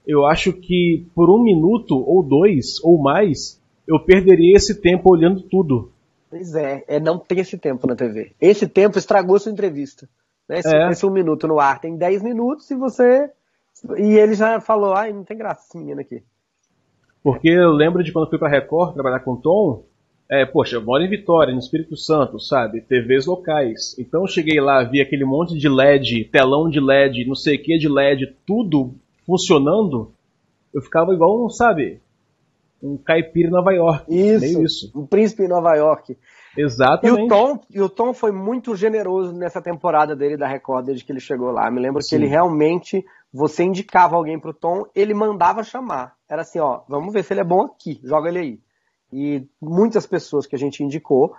[0.05, 3.57] Eu acho que por um minuto, ou dois, ou mais,
[3.87, 5.91] eu perderia esse tempo olhando tudo.
[6.35, 8.33] Pois é, é, não tem esse tempo na TV.
[8.41, 10.05] Esse tempo estragou sua entrevista.
[10.49, 10.59] Né?
[10.59, 10.91] Esse, É.
[10.91, 13.31] esse um minuto no ar tem 10 minutos e você.
[13.97, 16.21] E ele já falou, ai, não tem graça esse menino aqui.
[17.23, 19.85] Porque eu lembro de quando eu fui pra Record trabalhar com o Tom,
[20.29, 22.81] é, poxa, eu moro em Vitória, no Espírito Santo, sabe?
[22.81, 23.97] TVs locais.
[23.97, 27.63] Então eu cheguei lá, vi aquele monte de LED, telão de LED, não sei o
[27.63, 28.93] que de LED, tudo
[29.25, 30.11] funcionando.
[30.73, 32.01] Eu ficava igual sabe?
[32.85, 34.05] Um caipira em Nova York.
[34.07, 34.91] Isso, isso.
[34.95, 36.17] um príncipe em Nova York.
[36.57, 37.23] E Exatamente.
[37.23, 41.11] o, Tom, e o Tom foi muito generoso nessa temporada dele da Record, desde que
[41.11, 41.69] ele chegou lá.
[41.71, 42.09] Me lembro Sim.
[42.09, 46.13] que ele realmente, você indicava alguém pro Tom, ele mandava chamar.
[46.29, 48.59] Era assim, ó, vamos ver se ele é bom aqui, joga ele aí.
[49.11, 51.33] E muitas pessoas que a gente indicou.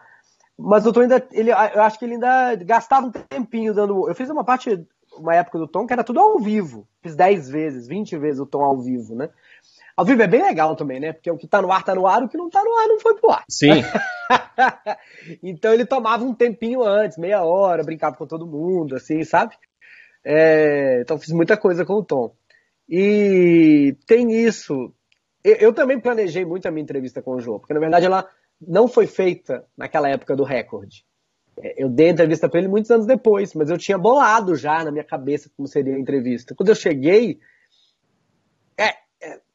[0.58, 4.08] Mas o Tom ainda, ele, eu acho que ele ainda gastava um tempinho dando.
[4.08, 4.86] Eu fiz uma parte,
[5.18, 6.86] uma época do Tom que era tudo ao vivo.
[7.02, 9.28] Fiz 10 vezes, 20 vezes o Tom ao vivo, né?
[9.96, 11.12] Ao vivo é bem legal também, né?
[11.12, 12.86] Porque o que tá no ar tá no ar, o que não tá no ar
[12.86, 13.44] não foi pro ar.
[13.48, 13.82] Sim.
[15.42, 19.54] então ele tomava um tempinho antes, meia hora, brincava com todo mundo, assim, sabe?
[20.22, 22.34] É, então fiz muita coisa com o Tom.
[22.86, 24.92] E tem isso.
[25.42, 28.28] Eu, eu também planejei muito a minha entrevista com o João, porque na verdade ela
[28.60, 31.04] não foi feita naquela época do recorde.
[31.62, 34.84] É, Eu dei a entrevista para ele muitos anos depois, mas eu tinha bolado já
[34.84, 36.54] na minha cabeça como seria a entrevista.
[36.54, 37.38] Quando eu cheguei,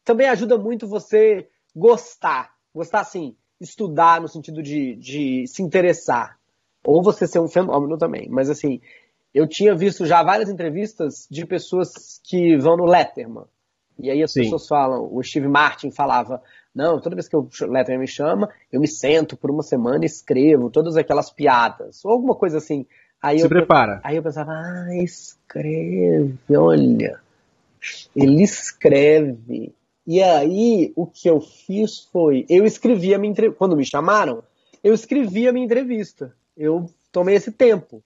[0.04, 2.54] também ajuda muito você gostar.
[2.74, 6.38] Gostar, assim, estudar no sentido de, de se interessar.
[6.84, 8.28] Ou você ser um fenômeno também.
[8.30, 8.82] Mas, assim,
[9.34, 13.46] eu tinha visto já várias entrevistas de pessoas que vão no Letterman.
[14.00, 14.42] E aí as Sim.
[14.42, 16.42] pessoas falam, o Steve Martin falava,
[16.74, 20.08] não, toda vez que o Letterman me chama, eu me sento por uma semana e
[20.08, 22.04] escrevo todas aquelas piadas.
[22.04, 22.86] Ou alguma coisa assim.
[23.22, 24.02] Aí Se eu, prepara.
[24.04, 27.20] Aí eu pensava, ah, escreve, olha.
[28.16, 29.74] Ele escreve.
[30.12, 34.44] E aí, o que eu fiz foi, eu escrevi a minha entrevista, quando me chamaram,
[34.84, 36.36] eu escrevi a minha entrevista.
[36.58, 38.04] Eu tomei esse tempo.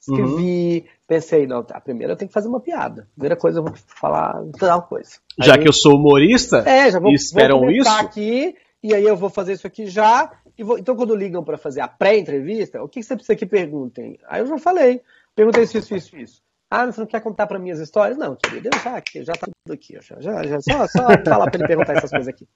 [0.00, 0.92] Escrevi, uhum.
[1.08, 3.08] pensei, não, a primeira eu tenho que fazer uma piada.
[3.10, 5.18] A primeira coisa eu vou falar tal coisa.
[5.36, 7.90] Já aí, que eu sou humorista, é, já vou, esperam vou isso?
[7.90, 10.30] aqui, e aí eu vou fazer isso aqui já.
[10.60, 14.16] Vou, então, quando ligam para fazer a pré-entrevista, o que, que você precisa que perguntem?
[14.28, 15.00] Aí eu já falei.
[15.34, 16.42] Perguntei se isso, isso, isso.
[16.70, 18.18] Ah, você não quer contar para mim as histórias?
[18.18, 19.98] Não, querido, eu já, já tá tudo aqui.
[20.02, 22.46] Já, já, já, só, só falar para ele perguntar essas coisas aqui.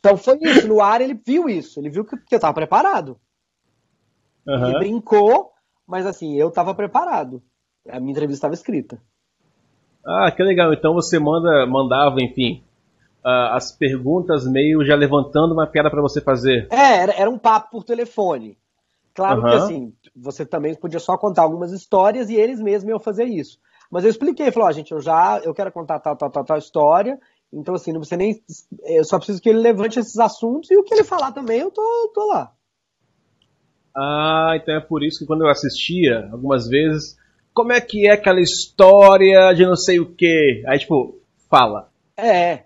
[0.00, 0.66] Então foi isso.
[0.66, 1.78] No ar ele viu isso.
[1.80, 3.18] Ele viu que, que eu estava preparado.
[4.46, 4.68] Uhum.
[4.68, 5.52] Ele brincou,
[5.86, 7.42] mas assim, eu estava preparado.
[7.88, 9.00] A minha entrevista estava escrita.
[10.04, 10.72] Ah, que legal.
[10.72, 12.62] Então você manda, mandava, enfim,
[13.24, 16.68] uh, as perguntas meio já levantando uma piada para você fazer.
[16.70, 18.56] É, era, era, um papo por telefone.
[19.16, 19.48] Claro uhum.
[19.48, 23.58] que assim, você também podia só contar algumas histórias e eles mesmos iam fazer isso.
[23.90, 26.44] Mas eu expliquei, falou, ó, oh, gente, eu já, eu quero contar tal, tal, tal,
[26.44, 27.18] tal história,
[27.50, 28.42] então assim, não precisa nem,
[28.84, 31.70] eu só preciso que ele levante esses assuntos e o que ele falar também, eu
[31.70, 32.52] tô, tô lá.
[33.96, 37.16] Ah, então é por isso que quando eu assistia, algumas vezes,
[37.54, 40.62] como é que é aquela história de não sei o que?
[40.66, 41.88] Aí, tipo, fala.
[42.18, 42.64] É,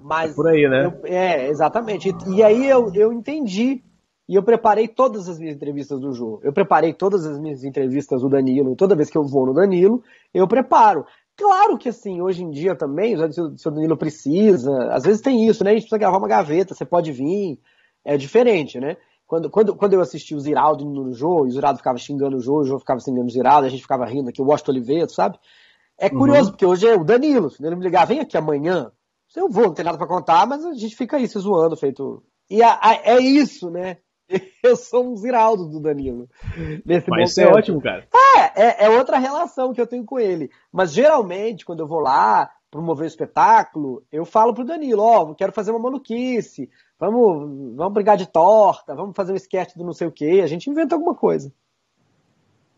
[0.00, 0.30] mas...
[0.30, 0.84] É por aí, né?
[0.84, 2.10] Eu, é, exatamente.
[2.10, 3.82] E, e aí eu, eu entendi
[4.30, 6.38] e eu preparei todas as minhas entrevistas do jogo.
[6.44, 8.76] Eu preparei todas as minhas entrevistas do Danilo.
[8.76, 11.04] Toda vez que eu vou no Danilo, eu preparo.
[11.36, 15.64] Claro que assim, hoje em dia também, se o Danilo precisa, às vezes tem isso,
[15.64, 15.70] né?
[15.70, 17.58] A gente precisa gravar uma gaveta, você pode vir.
[18.04, 18.96] É diferente, né?
[19.26, 22.60] Quando, quando, quando eu assisti o Ziraldo no jogo, o Ziraldo ficava xingando o jogo,
[22.60, 25.40] o jogo ficava xingando o Ziraldo, a gente ficava rindo aqui, o Washington Oliveira, sabe?
[25.98, 26.18] É uhum.
[26.18, 26.50] curioso, uhum.
[26.50, 28.92] porque hoje é o Danilo, se ele me ligar, vem aqui amanhã,
[29.34, 32.22] eu vou, não tem nada para contar, mas a gente fica aí se zoando, feito.
[32.48, 33.98] E a, a, é isso, né?
[34.62, 36.28] eu sou um Ziraldo do Danilo.
[36.84, 38.06] Nesse Mas isso é ótimo, cara.
[38.36, 40.50] É, é, é, outra relação que eu tenho com ele.
[40.72, 45.34] Mas geralmente, quando eu vou lá promover o espetáculo, eu falo pro Danilo, ó, oh,
[45.34, 49.92] quero fazer uma maluquice, vamos, vamos brigar de torta, vamos fazer um sketch do não
[49.92, 51.52] sei o que, a gente inventa alguma coisa.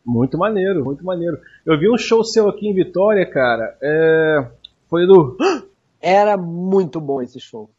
[0.05, 1.37] Muito maneiro, muito maneiro.
[1.65, 3.77] Eu vi um show seu aqui em Vitória, cara.
[3.81, 4.51] É...
[4.89, 5.37] Foi do.
[6.01, 7.71] Era muito bom esse show.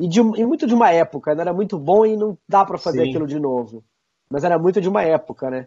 [0.00, 1.42] E, de, e muito de uma época, né?
[1.42, 3.10] Era muito bom e não dá para fazer Sim.
[3.10, 3.84] aquilo de novo.
[4.32, 5.66] Mas era muito de uma época, né?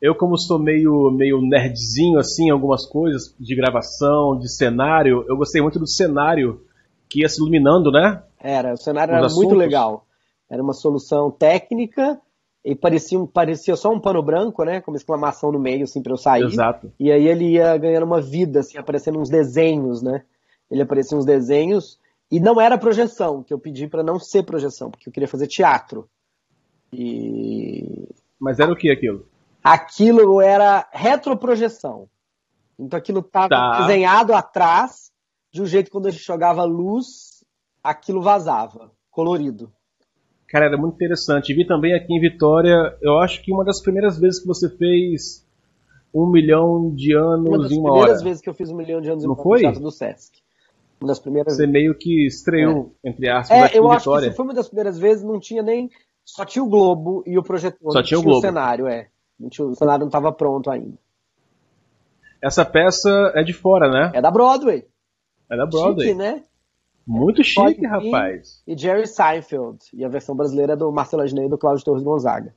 [0.00, 5.62] Eu, como sou meio, meio nerdzinho, assim, algumas coisas de gravação, de cenário, eu gostei
[5.62, 6.60] muito do cenário
[7.08, 8.22] que ia se iluminando, né?
[8.38, 9.44] Era, o cenário Os era assuntos.
[9.46, 10.04] muito legal.
[10.50, 12.20] Era uma solução técnica
[12.62, 14.82] e parecia, parecia só um pano branco, né?
[14.82, 16.44] Com uma exclamação no meio, assim, pra eu sair.
[16.44, 16.92] Exato.
[17.00, 20.24] E aí ele ia ganhando uma vida, assim, aparecendo uns desenhos, né?
[20.70, 21.98] Ele aparecia uns desenhos
[22.30, 25.46] e não era projeção, que eu pedi para não ser projeção, porque eu queria fazer
[25.46, 26.08] teatro.
[26.92, 28.08] E...
[28.38, 29.26] Mas era o que aquilo?
[29.62, 32.08] Aquilo era retroprojeção.
[32.78, 33.80] Então aquilo estava tá.
[33.80, 35.10] desenhado atrás,
[35.52, 37.44] de um jeito que quando a gente jogava luz,
[37.82, 39.72] aquilo vazava, colorido.
[40.48, 41.54] Cara, era muito interessante.
[41.54, 45.46] Vi também aqui em Vitória, eu acho que uma das primeiras vezes que você fez
[46.14, 47.98] um milhão de anos em uma hora.
[47.98, 49.72] Uma das primeiras vezes que eu fiz um milhão de anos Não em uma foi?
[49.72, 50.40] do Sesc.
[51.00, 53.10] Uma das primeiras Você meio que estreou, é.
[53.10, 54.30] entre aspas, é, eu acho Vitória.
[54.30, 55.90] que foi uma das primeiras vezes, não tinha nem.
[56.24, 57.92] Só tinha o Globo e o projetor.
[57.92, 58.38] Só tinha o Globo.
[58.38, 59.08] o cenário, é.
[59.50, 60.96] Tinha, o cenário não estava pronto ainda.
[62.42, 64.12] Essa peça é de fora, né?
[64.14, 64.86] É da Broadway.
[65.50, 66.08] É da Broadway.
[66.08, 66.42] Chique, né?
[67.06, 68.62] Muito chique, rapaz.
[68.66, 69.78] E Jerry Seinfeld.
[69.94, 72.54] E a versão brasileira é do Marcelo Adnet e do Cláudio Torres Gonzaga.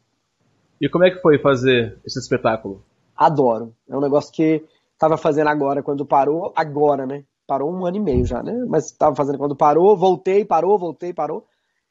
[0.82, 2.84] E como é que foi fazer esse espetáculo?
[3.15, 3.75] Adoro.
[3.88, 7.23] É um negócio que estava fazendo agora, quando parou, agora, né?
[7.49, 8.53] Parou um ano e meio já, né?
[8.67, 11.47] Mas estava fazendo quando parou, voltei, parou, voltei, parou.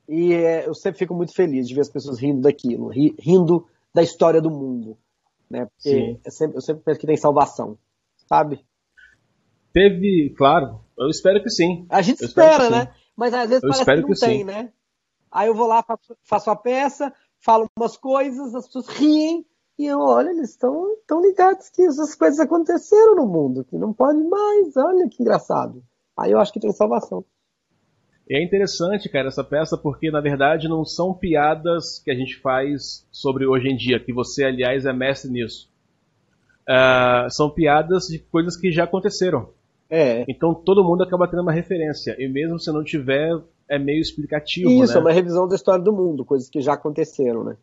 [0.09, 3.67] E é, eu sempre fico muito feliz de ver as pessoas rindo daquilo, ri, rindo
[3.93, 4.97] da história do mundo.
[5.51, 5.67] Né?
[5.67, 7.77] Porque eu sempre, eu sempre penso que tem salvação,
[8.29, 8.65] sabe?
[9.73, 11.85] Teve, claro, eu espero que sim.
[11.91, 12.95] A gente eu espera, né?
[13.17, 14.45] Mas às vezes eu parece que não que tem, sim.
[14.45, 14.73] né?
[15.31, 19.45] Aí eu vou lá, faço, faço a peça, falo umas coisas, as pessoas riem,
[19.79, 23.93] e eu, olha, eles estão tão ligados que essas coisas aconteceram no mundo, que não
[23.93, 25.85] pode mais, olha que engraçado.
[26.19, 27.25] Aí eu acho que tem salvação.
[28.29, 33.07] é interessante, cara, essa peça, porque na verdade não são piadas que a gente faz
[33.13, 35.71] sobre hoje em dia, que você, aliás, é mestre nisso.
[36.69, 39.51] Uh, são piadas de coisas que já aconteceram.
[39.89, 40.25] É.
[40.29, 42.17] Então todo mundo acaba tendo uma referência.
[42.19, 43.31] E mesmo se não tiver,
[43.69, 44.71] é meio explicativo.
[44.71, 44.99] Isso, né?
[44.99, 47.57] é uma revisão da história do mundo, coisas que já aconteceram, né?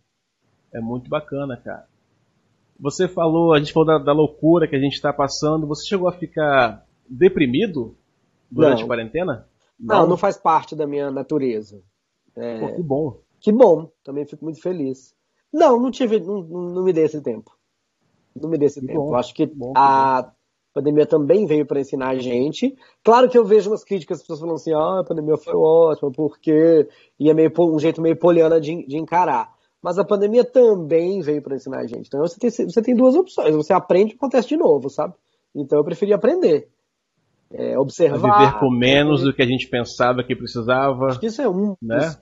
[0.73, 1.85] É muito bacana, cara.
[2.79, 5.67] Você falou, a gente falou da, da loucura que a gente está passando.
[5.67, 7.95] Você chegou a ficar deprimido
[8.51, 8.85] durante não.
[8.85, 9.47] a quarentena?
[9.79, 10.01] Não.
[10.01, 11.81] não, não faz parte da minha natureza.
[12.35, 12.59] É...
[12.59, 13.19] Pô, que bom.
[13.39, 15.13] Que bom, também fico muito feliz.
[15.53, 17.51] Não, não tive, não, não me dei esse tempo.
[18.35, 18.99] Não me dei esse que tempo.
[18.99, 20.33] Bom, Acho que, bom, a, A
[20.73, 22.75] pandemia também veio para ensinar a gente.
[23.03, 26.11] Claro que eu vejo umas críticas, as pessoas falando assim, ah, a pandemia foi ótima,
[26.11, 29.54] porque e é meio um jeito meio poliana de, de encarar.
[29.85, 32.07] Mas a pandemia também veio para ensinar a gente.
[32.07, 33.55] Então você tem, você tem duas opções.
[33.55, 35.13] Você aprende e acontece de novo, sabe?
[35.53, 36.67] Então eu preferi aprender.
[37.51, 38.39] É, observar.
[38.39, 41.05] viver com menos do que a gente pensava que precisava.
[41.05, 42.15] Acho que isso é um, né?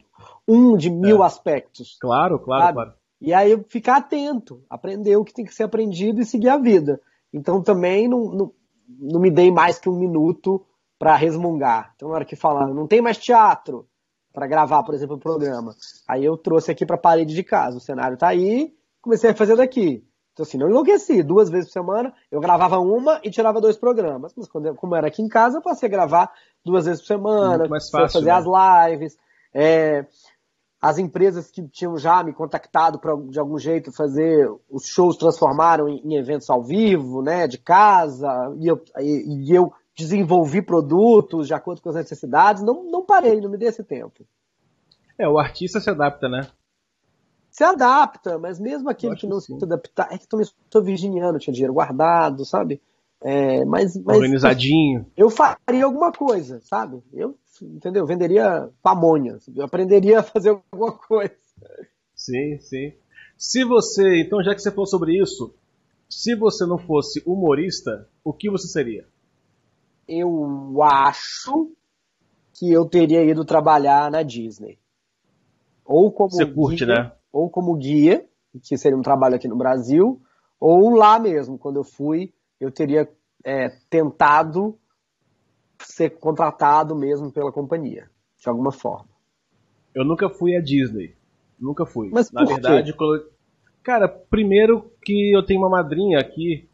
[0.46, 1.26] um de mil é.
[1.26, 1.98] aspectos.
[2.02, 2.74] Claro, claro, sabe?
[2.74, 2.94] claro.
[3.22, 7.00] E aí ficar atento, aprender o que tem que ser aprendido e seguir a vida.
[7.34, 8.52] Então também não, não,
[9.00, 10.66] não me dei mais que um minuto
[11.00, 11.94] para resmungar.
[11.96, 13.88] Então na hora que falar, não tem mais teatro
[14.34, 15.76] para gravar, por exemplo, o programa.
[16.10, 17.78] Aí eu trouxe aqui para a parede de casa.
[17.78, 20.04] O cenário está aí, comecei a fazer daqui.
[20.34, 21.22] Então, assim, não enlouqueci.
[21.22, 24.34] Duas vezes por semana, eu gravava uma e tirava dois programas.
[24.36, 26.32] Mas quando, como era aqui em casa, eu passei a gravar
[26.66, 28.32] duas vezes por semana, mais fácil, fazer né?
[28.32, 29.18] as lives.
[29.54, 30.08] É,
[30.82, 35.88] as empresas que tinham já me contactado para de algum jeito fazer os shows transformaram
[35.88, 38.28] em, em, eventos ao vivo, né, de casa,
[38.60, 42.64] e eu, e, e eu desenvolvi produtos de acordo com as necessidades.
[42.64, 44.26] Não, não parei, não me dei esse tempo.
[45.18, 46.48] É, o artista se adapta, né?
[47.54, 49.60] se adapta, mas mesmo aquele que não sim.
[49.60, 52.82] se adaptar, é que também sou virginiano, tinha dinheiro guardado, sabe?
[53.22, 55.06] É, mas, mas, Organizadinho.
[55.16, 57.02] Eu faria alguma coisa, sabe?
[57.14, 58.08] Eu, entendeu?
[58.08, 61.36] Venderia pamonha, eu aprenderia a fazer alguma coisa.
[62.16, 62.94] Sim, sim.
[63.38, 65.54] Se você, então já que você falou sobre isso,
[66.10, 69.06] se você não fosse humorista, o que você seria?
[70.08, 71.72] Eu acho
[72.54, 74.78] que eu teria ido trabalhar na Disney.
[75.86, 77.12] Ou como Você curte, guia, né?
[77.32, 78.26] Ou como guia,
[78.62, 80.22] que seria um trabalho aqui no Brasil,
[80.60, 83.10] ou lá mesmo, quando eu fui, eu teria
[83.44, 84.78] é, tentado
[85.80, 89.10] ser contratado mesmo pela companhia, de alguma forma.
[89.94, 91.16] Eu nunca fui à Disney.
[91.60, 92.10] Nunca fui.
[92.12, 93.30] Mas Na verdade, quando...
[93.84, 96.68] cara, primeiro que eu tenho uma madrinha aqui,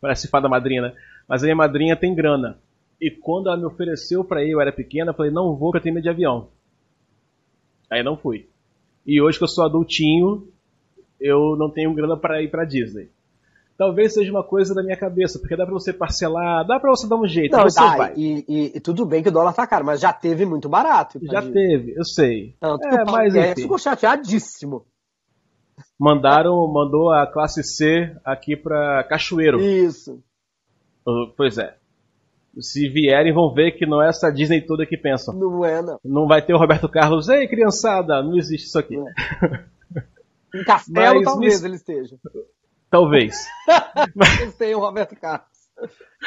[0.00, 0.94] parece fada madrinha, né?
[1.28, 2.58] Mas a minha madrinha tem grana.
[3.00, 5.78] E quando ela me ofereceu para ir, eu era pequena, eu falei, não vou porque
[5.78, 6.48] eu tenho medo de avião.
[7.90, 8.48] Aí não fui.
[9.06, 10.48] E hoje que eu sou adultinho,
[11.20, 13.10] eu não tenho grana para ir para Disney.
[13.76, 17.06] Talvez seja uma coisa da minha cabeça, porque dá para você parcelar, dá para você
[17.06, 17.54] dar um jeito.
[17.54, 18.14] Não, você vai.
[18.16, 21.20] E, e, e, tudo bem que o dólar tá caro, mas já teve muito barato.
[21.22, 22.56] Já teve, eu sei.
[22.60, 23.62] Não, é, mas é, enfim.
[23.62, 24.86] ficou chateadíssimo.
[25.98, 29.60] Mandaram, mandou a classe C aqui para Cachoeiro.
[29.60, 30.22] Isso.
[31.36, 31.76] Pois é.
[32.60, 35.34] Se vierem, vão ver que não é essa Disney toda que pensam.
[35.34, 36.00] Não é, não.
[36.04, 37.28] Não vai ter o Roberto Carlos.
[37.28, 38.96] Ei, criançada, não existe isso aqui.
[40.54, 41.68] Em Castelo, Mas, talvez me...
[41.68, 42.16] ele esteja.
[42.90, 43.46] Talvez.
[44.14, 44.54] Mas...
[44.54, 45.46] tem o Roberto Carlos.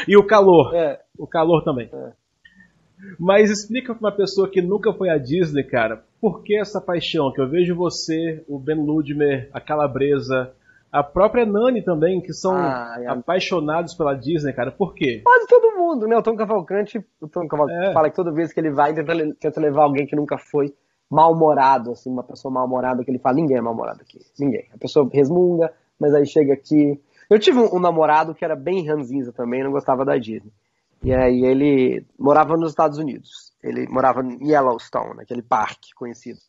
[0.07, 0.75] E o calor.
[0.75, 1.01] É.
[1.17, 1.89] O calor também.
[1.91, 2.11] É.
[3.17, 7.31] Mas explica pra uma pessoa que nunca foi à Disney, cara, por que essa paixão?
[7.31, 10.51] Que eu vejo você, o Ben Ludmer, a Calabresa,
[10.91, 13.07] a própria Nani também, que são ah, é.
[13.07, 14.71] apaixonados pela Disney, cara.
[14.71, 15.21] Por quê?
[15.23, 16.15] Quase todo mundo, né?
[16.17, 17.93] O Tom Cavalcante, o Tom Cavalcante é.
[17.93, 20.73] fala que toda vez que ele vai, tenta, tenta levar alguém que nunca foi
[21.09, 24.67] mal-humorado, assim, uma pessoa mal-humorada, que ele fala, ninguém é mal-humorado aqui, ninguém.
[24.73, 26.99] A pessoa resmunga, mas aí chega aqui...
[27.29, 30.51] Eu tive um, um namorado que era bem ranzinza também, não gostava da Disney.
[31.03, 33.53] E aí ele morava nos Estados Unidos.
[33.63, 36.39] Ele morava em Yellowstone, naquele parque conhecido.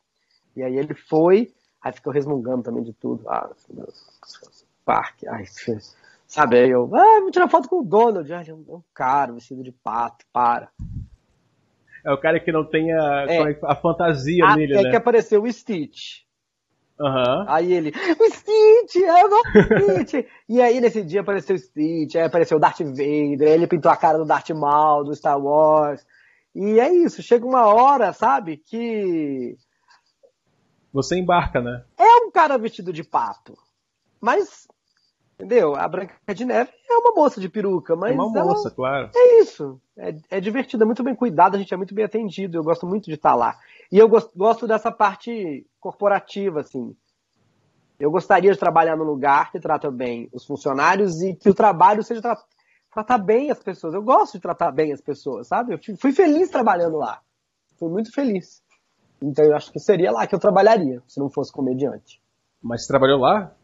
[0.57, 3.29] E aí ele foi, aí ficou resmungando também de tudo.
[3.29, 4.11] Ah, meu Deus
[4.91, 5.29] parque.
[5.29, 5.45] Ai,
[6.31, 8.33] sabe, aí eu, ah, vou tirar foto com o Donald.
[8.33, 10.69] Ai, é um cara vestido de pato, para.
[12.05, 13.59] É o cara que não tem a, é.
[13.65, 14.91] a fantasia ah, nele, é né?
[14.91, 16.23] que apareceu o Stitch.
[16.99, 17.45] Uhum.
[17.49, 19.43] Aí ele, o Stitch, eu não
[20.05, 20.27] Stitch.
[20.49, 23.91] e aí nesse dia apareceu o Stitch, aí apareceu o Darth Vader, aí ele pintou
[23.91, 26.07] a cara do Darth Maul, do Star Wars.
[26.55, 29.57] E é isso, chega uma hora, sabe, que...
[30.93, 31.85] Você embarca, né?
[31.99, 33.57] É um cara vestido de pato.
[34.21, 34.67] Mas
[35.41, 35.75] Entendeu?
[35.75, 38.13] A Branca de Neve é uma moça de peruca, mas.
[38.13, 38.53] É uma ela...
[38.53, 39.11] moça, claro.
[39.17, 39.81] É isso.
[39.97, 42.59] É, é divertido, é muito bem cuidado, a gente é muito bem atendido.
[42.59, 43.57] Eu gosto muito de estar lá.
[43.91, 46.95] E eu gosto, gosto dessa parte corporativa, assim.
[47.99, 52.03] Eu gostaria de trabalhar num lugar que trata bem os funcionários e que o trabalho
[52.03, 52.37] seja tra
[52.93, 53.95] tratar bem as pessoas.
[53.95, 55.73] Eu gosto de tratar bem as pessoas, sabe?
[55.75, 57.21] Eu fui feliz trabalhando lá.
[57.79, 58.63] Fui muito feliz.
[59.23, 62.21] Então eu acho que seria lá que eu trabalharia, se não fosse comediante.
[62.63, 63.55] Mas você trabalhou lá?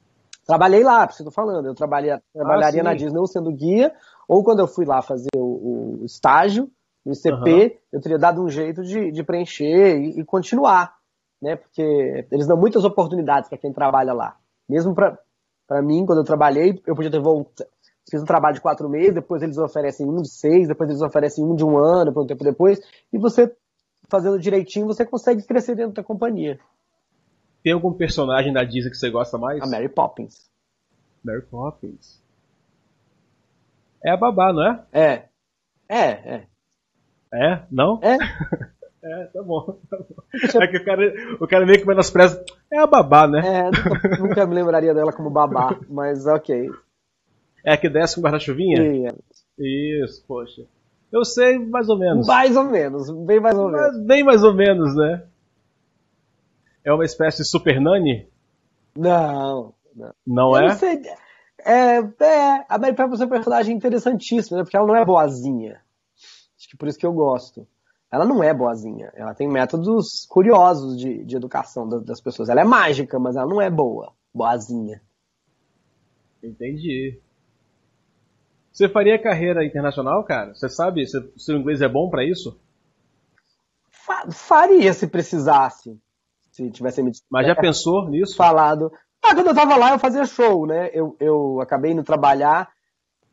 [0.46, 1.66] Trabalhei lá, tô falando.
[1.66, 3.92] Eu trabalhei, trabalharia ah, na Disney ou sendo guia,
[4.28, 6.70] ou quando eu fui lá fazer o, o estágio
[7.04, 7.78] no ICP, uhum.
[7.92, 10.94] eu teria dado um jeito de, de preencher e, e, continuar,
[11.40, 11.56] né?
[11.56, 14.36] Porque eles dão muitas oportunidades para quem trabalha lá.
[14.68, 17.70] Mesmo para mim, quando eu trabalhei, eu podia ter voltado.
[18.08, 21.44] Fiz um trabalho de quatro meses, depois eles oferecem um de seis, depois eles oferecem
[21.44, 22.78] um de um ano, por um tempo depois,
[23.12, 23.52] e você,
[24.08, 26.56] fazendo direitinho, você consegue crescer dentro da companhia.
[27.66, 29.60] Tem algum personagem da Disney que você gosta mais?
[29.60, 30.48] A Mary Poppins.
[31.24, 32.22] Mary Poppins.
[34.04, 34.84] É a babá, não é?
[34.92, 35.24] É.
[35.88, 36.46] É, é.
[37.34, 37.62] É?
[37.68, 37.98] Não?
[38.04, 38.16] É.
[39.08, 39.78] É, tá bom.
[39.88, 40.60] Tá bom.
[40.60, 42.44] É que o cara, o cara meio que menospreza.
[42.72, 43.38] É a babá, né?
[43.38, 46.68] É, nunca, nunca me lembraria dela como babá, mas ok.
[47.64, 49.14] É a que desce com guarda-chuvinha?
[49.56, 50.62] Isso, poxa.
[51.12, 52.26] Eu sei mais ou menos.
[52.26, 53.80] mais ou menos, bem mais ou menos.
[53.80, 55.22] Mas bem mais ou menos, né?
[56.86, 58.28] É uma espécie de super nani?
[58.96, 60.14] Não, não.
[60.24, 60.68] Não é?
[60.68, 61.02] não sei.
[61.64, 64.62] É, é, a Mary Poppins é um personagem interessantíssimo, né?
[64.62, 65.80] Porque ela não é boazinha.
[66.56, 67.66] Acho que por isso que eu gosto.
[68.10, 69.10] Ela não é boazinha.
[69.16, 72.48] Ela tem métodos curiosos de, de educação da- das pessoas.
[72.48, 74.12] Ela é mágica, mas ela não é boa.
[74.32, 75.02] Boazinha.
[76.42, 77.18] Entendi.
[78.72, 80.54] Você faria carreira internacional, cara?
[80.54, 81.04] Você sabe?
[81.06, 82.60] Se seu inglês é bom pra isso?
[83.90, 85.98] Fa- faria se precisasse.
[86.56, 88.34] Se tivesse me Mas já pensou nisso?
[88.34, 88.90] falado.
[89.22, 90.88] Ah, quando eu tava lá, eu fazia show, né?
[90.90, 92.70] Eu, eu acabei indo trabalhar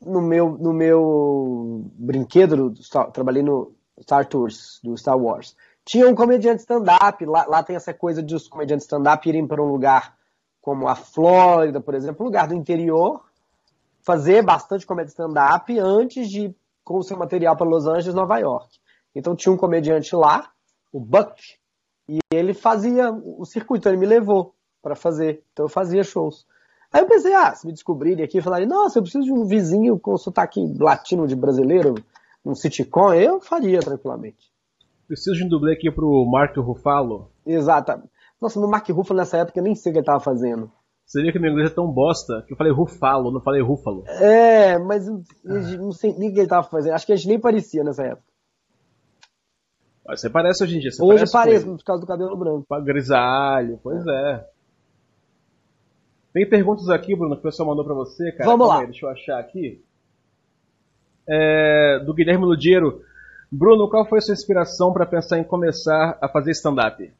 [0.06, 2.82] no meu, no meu brinquedo, do
[3.14, 5.56] trabalhei no Star Tours, do Star Wars.
[5.86, 9.64] Tinha um comediante stand-up, lá, lá tem essa coisa de os comediantes stand-up irem para
[9.64, 10.18] um lugar
[10.60, 13.24] como a Flórida, por exemplo, um lugar do interior,
[14.02, 18.38] fazer bastante comédia stand-up antes de ir com o seu material para Los Angeles, Nova
[18.38, 18.68] York.
[19.16, 20.50] Então tinha um comediante lá,
[20.92, 21.42] o Buck,
[22.08, 25.44] e ele fazia o circuito, ele me levou para fazer.
[25.52, 26.46] Então eu fazia shows.
[26.92, 29.46] Aí eu pensei, ah, se me descobrirem aqui e falarem, nossa, eu preciso de um
[29.46, 31.96] vizinho com sotaque latino de brasileiro,
[32.46, 34.52] um sitcom, eu faria tranquilamente.
[35.08, 37.32] Preciso de um dublê aqui pro Mark Ruffalo.
[37.46, 38.04] Exato.
[38.40, 40.72] Nossa, no Mark Ruffalo nessa época eu nem sei o que ele tava fazendo.
[41.06, 44.04] Você vê que meu inglês é tão bosta que eu falei Ruffalo, não falei Rúfalo.
[44.08, 45.22] É, mas eu
[45.80, 46.94] não sei nem o que ele tava fazendo.
[46.94, 48.33] Acho que a gente nem parecia nessa época.
[50.08, 50.90] Você parece hoje em dia.
[51.02, 52.66] Hoje parece pareço, por causa do cabelo branco.
[52.84, 54.46] Grisalho, pois é.
[56.34, 58.50] Tem perguntas aqui, Bruno, que o pessoal mandou pra você, cara.
[58.50, 58.82] Vamos Calma lá.
[58.82, 59.84] aí, deixa eu achar aqui.
[61.28, 63.02] É, do Guilherme Ludiero.
[63.52, 67.14] Bruno, qual foi a sua inspiração pra pensar em começar a fazer stand-up?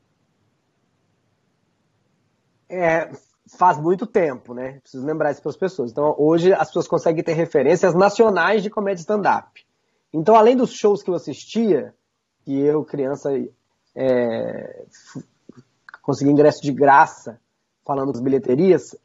[2.68, 3.12] É,
[3.56, 4.80] faz muito tempo, né?
[4.82, 5.92] Preciso lembrar isso para as pessoas.
[5.92, 9.64] Então, hoje as pessoas conseguem ter referências nacionais de comédia stand-up.
[10.12, 11.94] Então, além dos shows que eu assistia,
[12.44, 13.32] que eu, criança,
[13.96, 14.86] é,
[16.02, 17.40] consegui ingresso de graça
[17.86, 18.96] falando das bilheterias,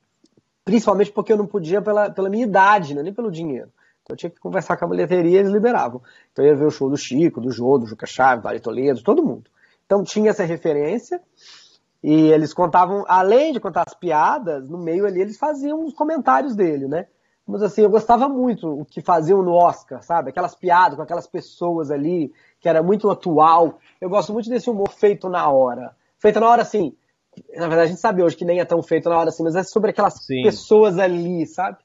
[0.65, 3.03] principalmente porque eu não podia pela, pela minha idade, né?
[3.03, 3.71] nem pelo dinheiro.
[4.03, 6.01] Então, eu tinha que conversar com a bilheteria e eles liberavam.
[6.33, 8.61] Então, eu ia ver o show do Chico, do Jô, do Juca Chaves, do Ari
[8.61, 9.51] Toledo, todo mundo.
[9.85, 11.21] Então, tinha essa referência.
[12.03, 16.55] E eles contavam, além de contar as piadas, no meio ali eles faziam os comentários
[16.55, 17.07] dele, né?
[17.49, 20.29] Mas assim, eu gostava muito o que faziam no Oscar, sabe?
[20.29, 22.31] Aquelas piadas com aquelas pessoas ali,
[22.61, 23.79] que era muito atual.
[23.99, 25.97] Eu gosto muito desse humor feito na hora.
[26.19, 26.95] Feito na hora, assim.
[27.57, 29.57] Na verdade, a gente sabe hoje que nem é tão feito na hora assim, mas
[29.57, 30.43] é sobre aquelas Sim.
[30.43, 31.79] pessoas ali, sabe?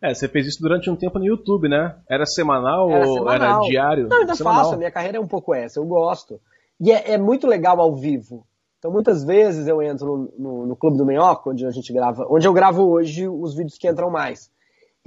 [0.00, 1.96] É, você fez isso durante um tempo no YouTube, né?
[2.08, 3.34] Era semanal Era ou semanal.
[3.34, 4.08] era diário?
[4.08, 4.62] Não, ainda semanal.
[4.62, 4.74] faço.
[4.74, 5.78] A minha carreira é um pouco essa.
[5.78, 6.40] Eu gosto.
[6.80, 8.46] E é, é muito legal ao vivo.
[8.82, 12.26] Então, muitas vezes eu entro no, no, no Clube do Minhoca, onde a gente grava,
[12.28, 14.50] onde eu gravo hoje os vídeos que entram mais.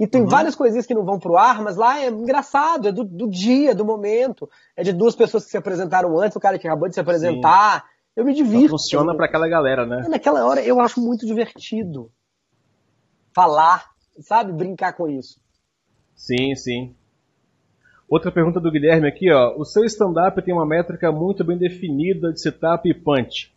[0.00, 3.04] E tem várias coisinhas que não vão pro ar, mas lá é engraçado, é do,
[3.04, 4.48] do dia, do momento.
[4.74, 7.84] É de duas pessoas que se apresentaram antes, o cara que acabou de se apresentar.
[8.16, 8.70] Eu me divirto.
[8.70, 10.04] Funciona pra aquela galera, né?
[10.06, 12.10] E naquela hora eu acho muito divertido.
[13.34, 14.54] Falar, sabe?
[14.54, 15.38] Brincar com isso.
[16.14, 16.96] Sim, sim.
[18.08, 19.54] Outra pergunta do Guilherme aqui, ó.
[19.58, 23.54] O seu stand-up tem uma métrica muito bem definida de setup e punch.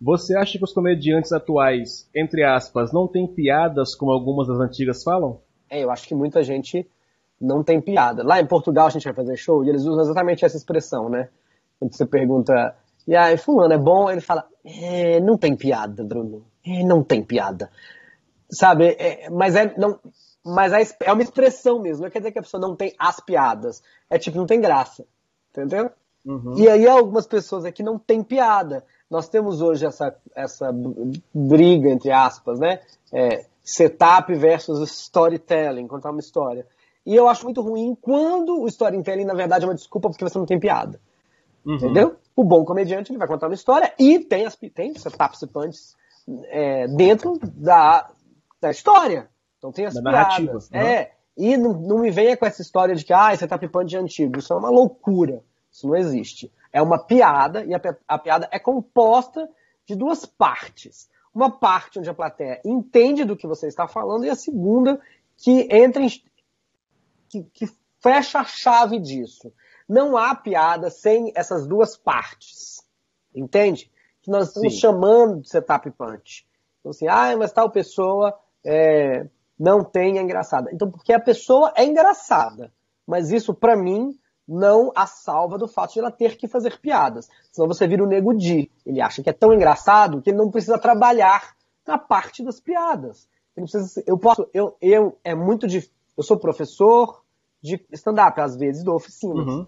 [0.00, 5.02] Você acha que os comediantes atuais, entre aspas, não têm piadas como algumas das antigas
[5.02, 5.40] falam?
[5.68, 6.88] É, eu acho que muita gente
[7.40, 8.22] não tem piada.
[8.22, 11.28] Lá em Portugal a gente vai fazer show e eles usam exatamente essa expressão, né?
[11.78, 12.74] Quando você pergunta,
[13.06, 14.10] e aí, fulano é bom?
[14.10, 16.44] Ele fala, é, não tem piada, Bruno.
[16.64, 17.70] É, não tem piada.
[18.50, 19.98] Sabe, é, mas é, não,
[20.44, 22.04] mas é, é uma expressão mesmo.
[22.04, 23.82] Não quer dizer que a pessoa não tem as piadas.
[24.08, 25.06] É tipo, não tem graça.
[25.50, 25.90] Entendeu?
[26.56, 28.84] E aí algumas pessoas aqui não tem piada.
[29.10, 30.70] Nós temos hoje essa, essa
[31.34, 32.80] briga, entre aspas, né?
[33.12, 36.66] É, setup versus storytelling, contar uma história.
[37.04, 40.38] E eu acho muito ruim quando o storytelling, na verdade, é uma desculpa porque você
[40.38, 41.00] não tem piada.
[41.66, 42.16] Entendeu?
[42.36, 45.96] O bom comediante ele vai contar uma história e tem, as, tem setups e punches
[46.46, 48.08] é, dentro da,
[48.60, 49.28] da história.
[49.58, 50.20] Então tem as Da piadas.
[50.20, 50.92] narrativa, né?
[50.94, 51.12] É.
[51.36, 54.38] E não, não me venha com essa história de que ah, setup punch é antigo.
[54.38, 55.42] Isso é uma loucura.
[55.70, 56.50] Isso não existe.
[56.72, 59.48] É uma piada e a, a piada é composta
[59.86, 61.10] de duas partes.
[61.34, 65.00] Uma parte onde a plateia entende do que você está falando e a segunda
[65.36, 66.08] que entra em,
[67.28, 67.66] que, que
[68.00, 69.52] fecha a chave disso.
[69.88, 72.84] Não há piada sem essas duas partes.
[73.34, 73.90] Entende?
[74.22, 74.80] Que nós estamos Sim.
[74.80, 76.46] chamando de setup punch.
[76.80, 79.26] Então, assim, ah, mas tal pessoa é,
[79.58, 80.70] não tem é engraçada.
[80.72, 82.72] Então, porque a pessoa é engraçada.
[83.06, 84.18] Mas isso, para mim,
[84.50, 87.28] não a salva do fato de ela ter que fazer piadas.
[87.52, 88.68] Senão você vira o nego Di.
[88.84, 91.54] Ele acha que é tão engraçado que ele não precisa trabalhar
[91.86, 93.28] na parte das piadas.
[93.56, 95.94] Ele precisa, eu posso, eu, eu é muito difícil.
[96.16, 97.22] Eu sou professor
[97.62, 99.46] de stand-up, às vezes dou oficinas.
[99.46, 99.66] Uhum.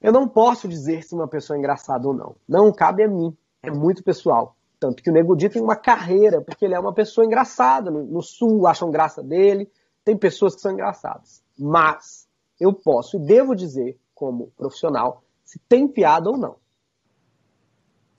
[0.00, 2.34] Eu não posso dizer se uma pessoa é engraçada ou não.
[2.48, 3.36] Não cabe a mim.
[3.62, 4.56] É muito pessoal.
[4.78, 7.90] Tanto que o Nego Di tem uma carreira, porque ele é uma pessoa engraçada.
[7.90, 9.70] No, no Sul acham graça dele.
[10.02, 11.42] Tem pessoas que são engraçadas.
[11.58, 12.29] Mas
[12.60, 16.56] eu posso e devo dizer, como profissional, se tem piada ou não.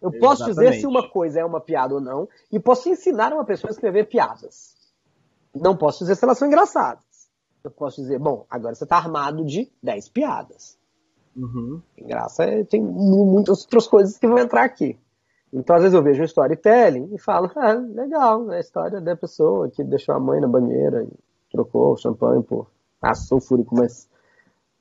[0.01, 0.19] Eu Exatamente.
[0.19, 3.69] posso dizer se uma coisa é uma piada ou não, e posso ensinar uma pessoa
[3.69, 4.75] a escrever piadas.
[5.53, 7.03] Não posso dizer se elas são engraçadas.
[7.63, 10.79] Eu posso dizer, bom, agora você está armado de 10 piadas.
[11.35, 11.81] Uhum.
[11.97, 14.99] Graça é, tem muitas outras coisas que vão entrar aqui.
[15.53, 19.15] Então, às vezes eu vejo um storytelling e falo, ah, legal, é a história da
[19.15, 21.11] pessoa que deixou a mãe na banheira e
[21.51, 22.67] trocou o champanhe por
[23.01, 24.09] ácido sulfúrico, mas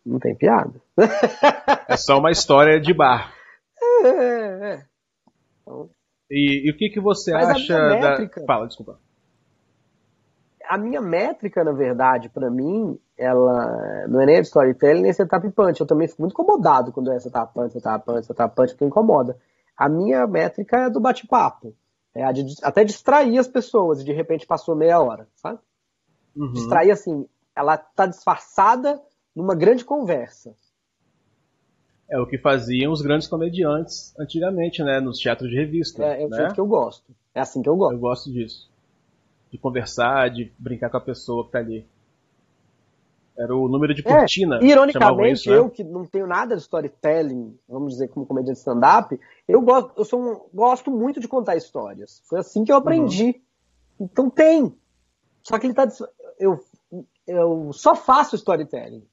[0.04, 0.80] não tem piada.
[1.88, 3.32] É só uma história de bar.
[3.82, 4.84] É, é, é.
[5.62, 5.90] Então,
[6.30, 8.46] e, e, o que, que você acha métrica, da...
[8.46, 8.98] Fala, desculpa.
[10.68, 15.80] A minha métrica, na verdade, para mim, ela não é nem storytelling, nem setup punch.
[15.80, 19.36] Eu também fico muito incomodado quando é setup punch, setup punch, setup punch, porque incomoda.
[19.76, 21.74] A minha métrica é do bate-papo.
[22.14, 25.58] É a de até distrair as pessoas, e de repente passou meia hora, sabe?
[26.36, 26.52] Uhum.
[26.52, 29.00] Distrair assim, ela tá disfarçada
[29.34, 30.54] numa grande conversa.
[32.08, 35.00] É o que faziam os grandes comediantes antigamente, né?
[35.00, 36.04] Nos teatros de revista.
[36.04, 36.36] É, é o né?
[36.38, 37.14] jeito que eu gosto.
[37.32, 37.94] É assim que eu gosto.
[37.94, 38.68] Eu gosto disso.
[39.50, 41.86] De conversar, de brincar com a pessoa que tá ali.
[43.38, 44.58] Era o número de cortina.
[44.60, 45.58] É, ironicamente, isso, né?
[45.58, 49.18] eu que não tenho nada de storytelling, vamos dizer, como comediante stand-up,
[49.48, 52.20] eu, gosto, eu sou um, gosto muito de contar histórias.
[52.28, 53.40] Foi assim que eu aprendi.
[53.98, 54.06] Uhum.
[54.06, 54.74] Então tem.
[55.42, 55.88] Só que ele tá.
[56.38, 56.58] Eu,
[57.26, 59.06] eu só faço storytelling.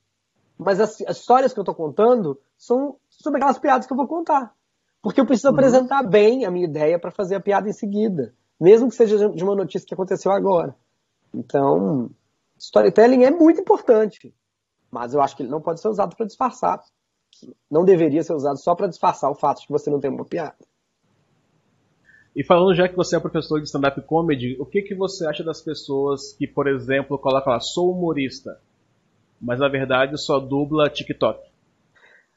[0.58, 4.08] Mas as, as histórias que eu tô contando são sobre aquelas piadas que eu vou
[4.08, 4.54] contar.
[5.02, 5.54] Porque eu preciso uhum.
[5.54, 8.34] apresentar bem a minha ideia para fazer a piada em seguida.
[8.60, 10.76] Mesmo que seja de uma notícia que aconteceu agora.
[11.34, 12.10] Então,
[12.58, 14.34] Storytelling é muito importante,
[14.90, 16.82] mas eu acho que ele não pode ser usado para disfarçar.
[17.70, 20.26] Não deveria ser usado só para disfarçar o fato de que você não tem uma
[20.26, 20.58] piada.
[22.36, 25.44] E falando já que você é professor de stand-up comedy, o que, que você acha
[25.44, 28.60] das pessoas que, por exemplo, colocam lá, sou humorista,
[29.40, 31.48] mas na verdade só dubla TikTok?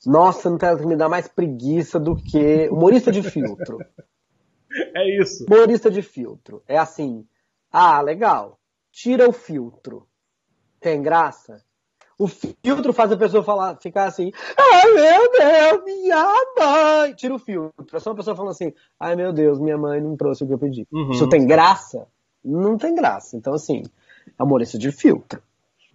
[0.06, 3.78] Nossa, não tem que me dá mais preguiça do que humorista de filtro.
[4.94, 5.44] é isso.
[5.44, 6.62] Humorista de filtro.
[6.66, 7.26] É assim,
[7.70, 8.58] ah, legal,
[8.90, 10.06] tira o filtro
[10.80, 11.62] tem graça.
[12.18, 17.14] O filtro faz a pessoa falar, ficar assim, ai meu Deus, minha mãe.
[17.14, 17.96] Tira o filtro.
[17.96, 20.52] É só uma pessoa falando assim, ai meu Deus, minha mãe não trouxe o que
[20.52, 20.86] eu pedi.
[20.92, 21.12] Uhum.
[21.12, 22.06] Isso tem graça?
[22.44, 23.36] Não tem graça.
[23.36, 23.82] Então, assim,
[24.38, 25.42] humorista de filtro.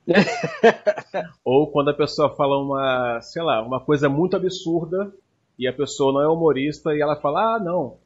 [1.43, 5.13] Ou quando a pessoa fala uma, sei lá, uma coisa muito absurda
[5.57, 7.97] e a pessoa não é humorista e ela fala, ah, não,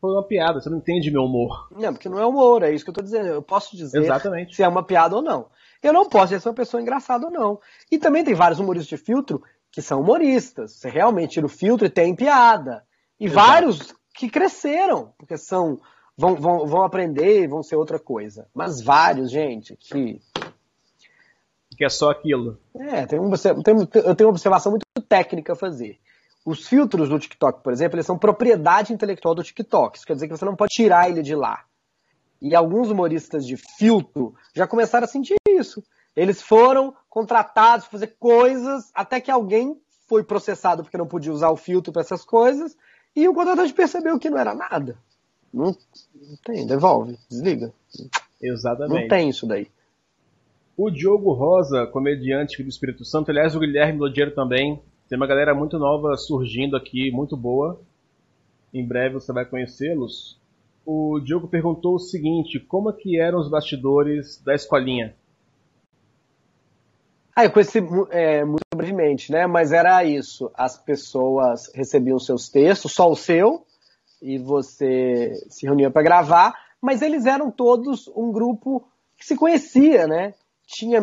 [0.00, 1.68] foi uma piada, você não entende meu humor.
[1.70, 3.28] Não, porque não é humor, é isso que eu tô dizendo.
[3.28, 4.54] Eu posso dizer Exatamente.
[4.54, 5.46] se é uma piada ou não.
[5.82, 7.60] Eu não posso dizer se é uma pessoa engraçada ou não.
[7.90, 10.72] E também tem vários humoristas de filtro que são humoristas.
[10.72, 12.84] Você realmente tira o filtro e tem piada.
[13.18, 13.46] E Exato.
[13.46, 15.78] vários que cresceram, porque são.
[16.18, 18.48] Vão, vão, vão aprender e vão ser outra coisa.
[18.54, 20.18] Mas vários, gente, que.
[21.76, 22.58] Que é só aquilo.
[22.74, 25.98] É, tem um, eu tenho uma observação muito técnica a fazer.
[26.44, 29.98] Os filtros do TikTok, por exemplo, eles são propriedade intelectual do TikTok.
[29.98, 31.64] Isso quer dizer que você não pode tirar ele de lá.
[32.40, 35.82] E alguns humoristas de filtro já começaram a sentir isso.
[36.14, 41.50] Eles foram contratados para fazer coisas até que alguém foi processado porque não podia usar
[41.50, 42.76] o filtro para essas coisas
[43.14, 44.96] e o contratante percebeu que não era nada.
[45.52, 45.76] Não,
[46.14, 47.72] não tem, devolve, desliga.
[48.40, 49.00] Exatamente.
[49.00, 49.68] Não tem isso daí.
[50.76, 54.80] O Diogo Rosa, comediante do Espírito Santo, aliás, o Guilherme Lodiero também.
[55.08, 57.80] Tem uma galera muito nova surgindo aqui, muito boa.
[58.74, 60.38] Em breve você vai conhecê-los
[60.86, 65.14] o Diogo perguntou o seguinte: como é que eram os bastidores da escolinha?
[67.34, 69.46] Ah, eu conheci é, muito brevemente, né?
[69.46, 70.50] Mas era isso.
[70.54, 73.66] As pessoas recebiam seus textos, só o seu,
[74.22, 80.06] e você se reunia para gravar, mas eles eram todos um grupo que se conhecia,
[80.06, 80.32] né?
[80.66, 81.00] Tinha,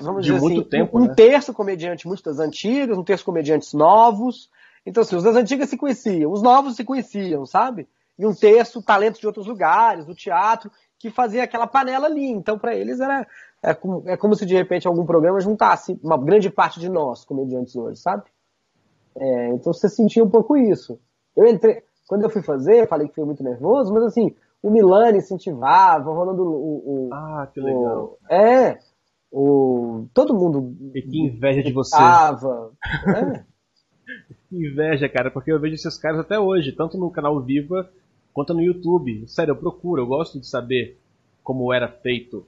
[0.00, 1.14] vamos De dizer muito assim, tempo, um, né?
[1.14, 4.50] terço comediante muito das antigas, um terço comediantes novos.
[4.84, 7.88] Então, assim, os das antigas se conheciam, os novos se conheciam, sabe?
[8.18, 12.30] e um terço talentos de outros lugares, do teatro, que fazia aquela panela ali.
[12.30, 13.26] Então, para eles era
[13.62, 17.24] é como, é como, se de repente algum programa juntasse uma grande parte de nós,
[17.24, 18.22] comediantes hoje, sabe?
[19.16, 20.98] É, então você sentia um pouco isso.
[21.34, 25.18] Eu entrei, quando eu fui fazer, falei que fui muito nervoso, mas assim, o Milani
[25.18, 28.18] incentivava, rolando o, o, Ah, que legal.
[28.20, 28.78] O, é,
[29.30, 30.76] o, todo mundo.
[30.94, 31.96] E que inveja de você.
[31.96, 33.44] É.
[34.48, 37.90] que inveja, cara, porque eu vejo esses caras até hoje, tanto no canal Viva
[38.32, 39.26] quanto no YouTube.
[39.26, 40.98] Sério, eu procuro, eu gosto de saber
[41.42, 42.46] como era feito.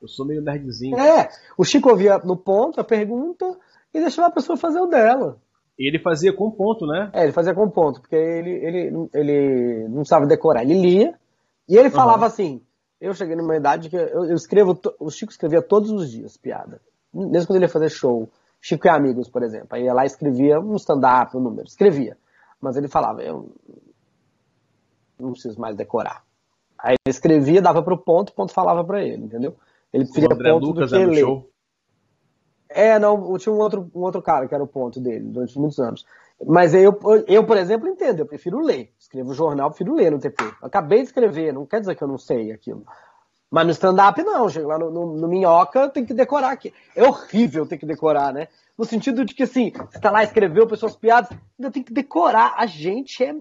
[0.00, 0.98] Eu sou meio nerdzinho.
[0.98, 3.44] É, o Chico ouvia no ponto a pergunta
[3.92, 5.38] e deixava a pessoa fazer o dela.
[5.78, 7.10] E ele fazia com ponto, né?
[7.12, 11.14] É, ele fazia com ponto, porque ele, ele, ele não sabe decorar, ele lia
[11.68, 12.26] e ele falava uhum.
[12.26, 12.62] assim.
[13.04, 16.80] Eu cheguei numa idade que eu, eu escrevo, o Chico escrevia todos os dias piada.
[17.12, 18.30] Mesmo quando ele ia fazer show.
[18.62, 19.68] Chico e Amigos, por exemplo.
[19.72, 21.68] Aí ia lá e escrevia um stand-up, um número.
[21.68, 22.16] Escrevia.
[22.58, 23.50] Mas ele falava, eu
[25.20, 26.24] não preciso mais decorar.
[26.78, 29.54] Aí ele escrevia, dava pro ponto, o ponto falava para ele, entendeu?
[29.92, 31.20] Ele o André ponto Lucas do que ler.
[31.20, 31.50] Show.
[32.70, 35.78] É, não, tinha um outro, um outro cara que era o ponto dele durante muitos
[35.78, 36.06] anos.
[36.46, 38.92] Mas eu, eu, por exemplo, entendo, eu prefiro ler.
[38.98, 40.42] Escrevo jornal, prefiro ler no TP.
[40.44, 42.84] Eu acabei de escrever, não quer dizer que eu não sei aquilo.
[43.50, 46.74] Mas no stand-up não, chega lá no, no, no, Minhoca, tem que decorar aqui.
[46.96, 48.48] É horrível ter que decorar, né?
[48.76, 52.54] No sentido de que assim, você tá lá, escreveu pessoas piadas, ainda tem que decorar.
[52.56, 53.32] A gente é.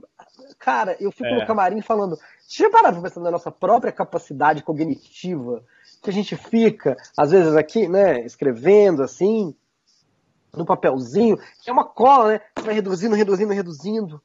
[0.59, 1.39] Cara, eu fico é.
[1.39, 2.15] no camarim falando.
[2.47, 5.63] Você já parou pra pensar na nossa própria capacidade cognitiva?
[6.03, 9.55] Que a gente fica, às vezes, aqui, né, escrevendo assim,
[10.55, 12.41] no papelzinho, que é uma cola, né?
[12.57, 14.21] Você vai reduzindo, reduzindo, reduzindo.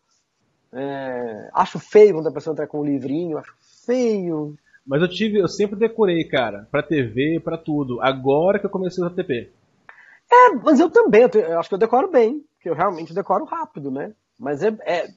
[0.73, 3.55] É, acho feio quando a pessoa entra com um livrinho, acho
[3.87, 4.57] feio.
[4.87, 8.01] Mas eu tive, eu sempre decorei, cara, pra TV, pra tudo.
[8.03, 9.51] Agora que eu comecei a usar TP.
[10.31, 13.45] É, mas eu também, eu, eu, acho que eu decoro bem, porque eu realmente decoro
[13.45, 14.13] rápido, né?
[14.39, 15.09] Mas é, é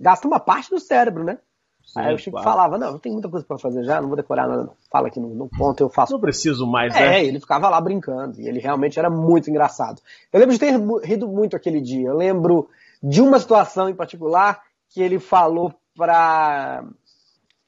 [0.00, 1.38] gasta uma parte do cérebro, né?
[1.86, 2.50] Sim, Aí o Chico claro.
[2.50, 4.74] falava, não, não tem muita coisa pra fazer já, não vou decorar nada, não.
[4.90, 6.12] Fala aqui no, no ponto, eu faço.
[6.12, 7.18] Não preciso mais, é, né?
[7.18, 10.00] É, ele ficava lá brincando, e ele realmente era muito engraçado.
[10.32, 10.72] Eu lembro de ter
[11.04, 12.68] rido muito aquele dia, eu lembro
[13.02, 16.84] de uma situação em particular que ele falou pra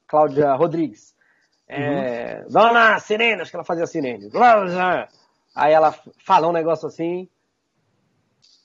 [0.06, 1.14] Cláudia Rodrigues.
[1.68, 2.52] É, uhum.
[2.52, 4.30] Dona Sirene, acho que ela fazia Sirene.
[5.54, 5.94] Aí ela
[6.24, 7.28] falou um negócio assim.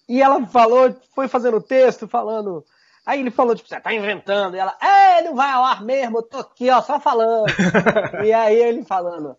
[0.07, 2.65] E ela falou, foi fazendo o texto, falando.
[3.05, 4.55] Aí ele falou, tipo, você tá inventando.
[4.55, 7.45] E ela, é, não vai ao ar mesmo, eu tô aqui, ó, só falando.
[8.23, 9.35] e aí ele falando,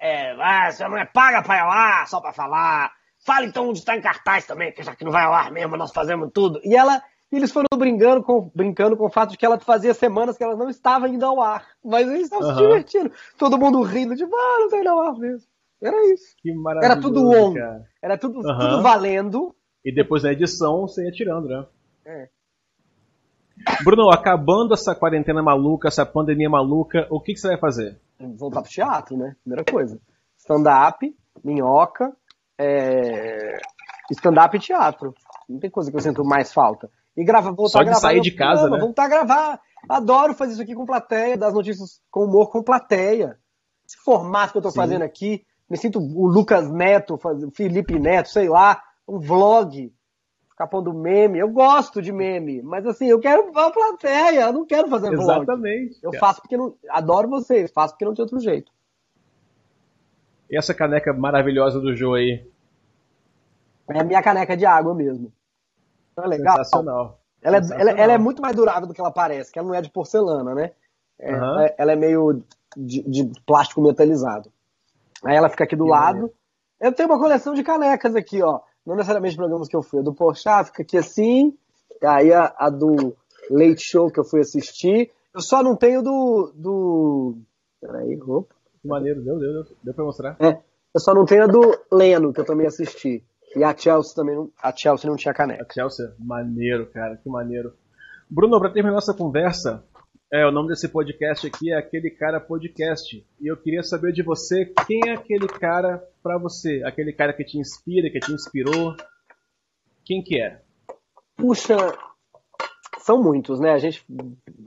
[0.00, 2.92] é, ah, você não é paga pra ir ao ar, só pra falar.
[3.24, 5.76] Fala então onde tá em cartaz também, que já que não vai ao ar mesmo,
[5.76, 6.60] nós fazemos tudo.
[6.64, 10.36] E ela eles foram brincando com, brincando com o fato de que ela fazia semanas
[10.36, 11.66] que ela não estava indo ao ar.
[11.82, 12.54] Mas eles estavam uhum.
[12.54, 13.12] se divertindo.
[13.38, 15.48] Todo mundo rindo, de, ah, não tá indo ao ar mesmo.
[15.80, 16.34] Era isso.
[16.38, 16.92] Que maravilhoso.
[16.92, 17.54] Era tudo on.
[17.54, 17.84] Cara.
[18.02, 18.58] Era tudo, uhum.
[18.58, 19.54] tudo valendo.
[19.82, 21.66] E depois da edição você ia tirando, né?
[22.04, 22.28] É.
[23.84, 28.00] Bruno, acabando essa quarentena maluca, essa pandemia maluca, o que, que você vai fazer?
[28.36, 29.34] Voltar pro teatro, né?
[29.42, 30.00] Primeira coisa.
[30.38, 32.12] Stand-up, minhoca,
[32.58, 33.56] é...
[34.10, 35.14] stand-up e teatro.
[35.48, 36.88] Não tem coisa que eu sinto mais falta.
[37.16, 38.00] E grava, voltar Só de a gravar.
[38.00, 38.78] sair de casa, né?
[38.78, 39.60] Voltar a gravar.
[39.88, 43.36] Adoro fazer isso aqui com plateia, das notícias com humor com plateia.
[43.86, 44.76] Esse formato que eu tô Sim.
[44.76, 49.92] fazendo aqui, me sinto o Lucas Neto, o Felipe Neto, sei lá, um vlog,
[50.62, 51.38] ficar pondo meme.
[51.38, 55.42] Eu gosto de meme, mas assim, eu quero a plateia, eu não quero fazer vlog.
[55.42, 55.98] Exatamente.
[56.02, 56.74] Eu faço porque não.
[56.88, 58.70] Adoro vocês, faço porque não tem outro jeito.
[60.50, 62.46] E essa caneca maravilhosa do Joe aí?
[63.88, 65.32] É a minha caneca de água mesmo.
[66.16, 66.56] É legal.
[66.56, 67.18] Sensacional.
[67.42, 69.74] Ela, É, ela, ela, é muito mais durável do que ela parece, que ela não
[69.74, 70.72] é de porcelana, né?
[71.18, 71.68] É, uhum.
[71.78, 72.42] ela é meio
[72.76, 74.52] de, de, plástico metalizado.
[75.24, 76.14] Aí ela fica aqui do que lado.
[76.14, 76.34] Maneiro.
[76.80, 78.60] Eu tenho uma coleção de canecas aqui, ó.
[78.86, 80.00] Não necessariamente programas que eu fui.
[80.00, 81.56] A do Porchat fica aqui assim.
[82.02, 83.14] Aí a, a, do
[83.50, 85.10] Late Show que eu fui assistir.
[85.34, 86.52] Eu só não tenho do.
[86.54, 87.36] do...
[87.80, 88.54] Peraí, opa.
[88.80, 89.76] Que maneiro, deu, deu, deu.
[89.82, 90.36] Deu pra mostrar?
[90.40, 90.60] É.
[90.94, 91.60] Eu só não tenho a do
[91.90, 93.24] Leno, que eu também assisti.
[93.56, 95.66] E a Chelsea também não, a Chelsea não tinha caneca.
[95.68, 97.72] A Chelsea, maneiro, cara, que maneiro.
[98.28, 99.84] Bruno, para terminar nossa conversa,
[100.32, 103.22] é, o nome desse podcast aqui é Aquele Cara Podcast.
[103.38, 106.82] E eu queria saber de você, quem é aquele cara para você?
[106.86, 108.96] Aquele cara que te inspira, que te inspirou?
[110.02, 110.62] Quem que é?
[111.36, 111.76] Puxa,
[113.00, 113.72] são muitos, né?
[113.72, 114.02] A gente,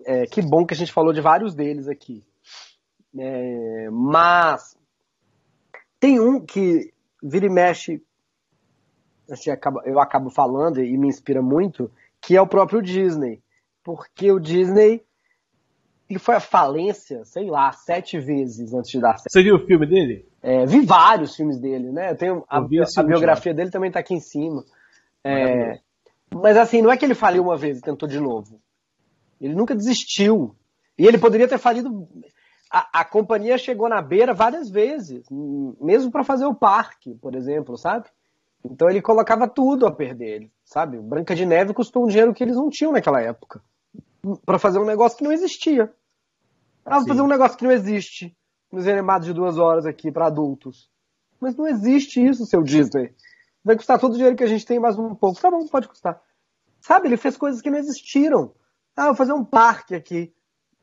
[0.05, 2.23] é, que bom que a gente falou de vários deles aqui.
[3.17, 4.77] É, mas
[5.99, 6.93] tem um que
[7.23, 8.03] vira e mexe
[9.85, 11.91] eu acabo falando e me inspira muito,
[12.21, 13.41] que é o próprio Disney.
[13.83, 15.03] Porque o Disney
[16.09, 19.31] ele foi à falência, sei lá, sete vezes antes de dar certo.
[19.31, 20.27] Você viu o filme dele?
[20.41, 22.11] É, vi vários filmes dele, né?
[22.11, 24.63] Eu tenho a, eu a biografia dele também tá aqui em cima.
[25.23, 25.79] É,
[26.31, 28.59] mas assim, não é que ele faliu uma vez e tentou de novo.
[29.41, 30.55] Ele nunca desistiu.
[30.97, 32.07] E ele poderia ter falido.
[32.71, 35.25] A, a companhia chegou na beira várias vezes,
[35.81, 38.07] mesmo para fazer o parque, por exemplo, sabe?
[38.63, 40.99] Então ele colocava tudo a perder, sabe?
[40.99, 43.61] Branca de Neve custou um dinheiro que eles não tinham naquela época
[44.45, 45.93] para fazer um negócio que não existia.
[46.85, 48.35] Ah, vou fazer um negócio que não existe.
[48.71, 50.89] Um desenho animado de duas horas aqui para adultos.
[51.39, 53.13] Mas não existe isso, seu Disney.
[53.63, 55.41] Vai custar todo o dinheiro que a gente tem, mais um pouco.
[55.41, 56.21] Tá bom, pode custar.
[56.79, 58.53] Sabe, ele fez coisas que não existiram.
[58.95, 60.33] Ah, vou fazer um parque aqui,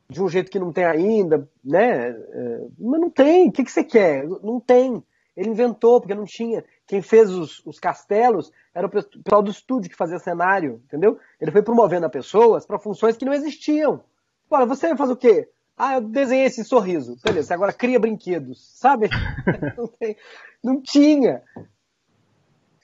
[0.09, 2.09] de um jeito que não tem ainda, né?
[2.09, 3.47] É, mas não tem.
[3.47, 4.27] O que, que você quer?
[4.27, 5.03] Não tem.
[5.35, 6.63] Ele inventou, porque não tinha.
[6.85, 11.17] Quem fez os, os castelos era o pessoal do estúdio que fazia cenário, entendeu?
[11.41, 14.03] Ele foi promovendo a pessoas para funções que não existiam.
[14.49, 15.49] Olha, você faz o quê?
[15.75, 17.17] Ah, eu desenhei esse sorriso.
[17.23, 19.09] Beleza, você agora cria brinquedos, sabe?
[19.75, 20.15] não, tem,
[20.63, 21.41] não tinha.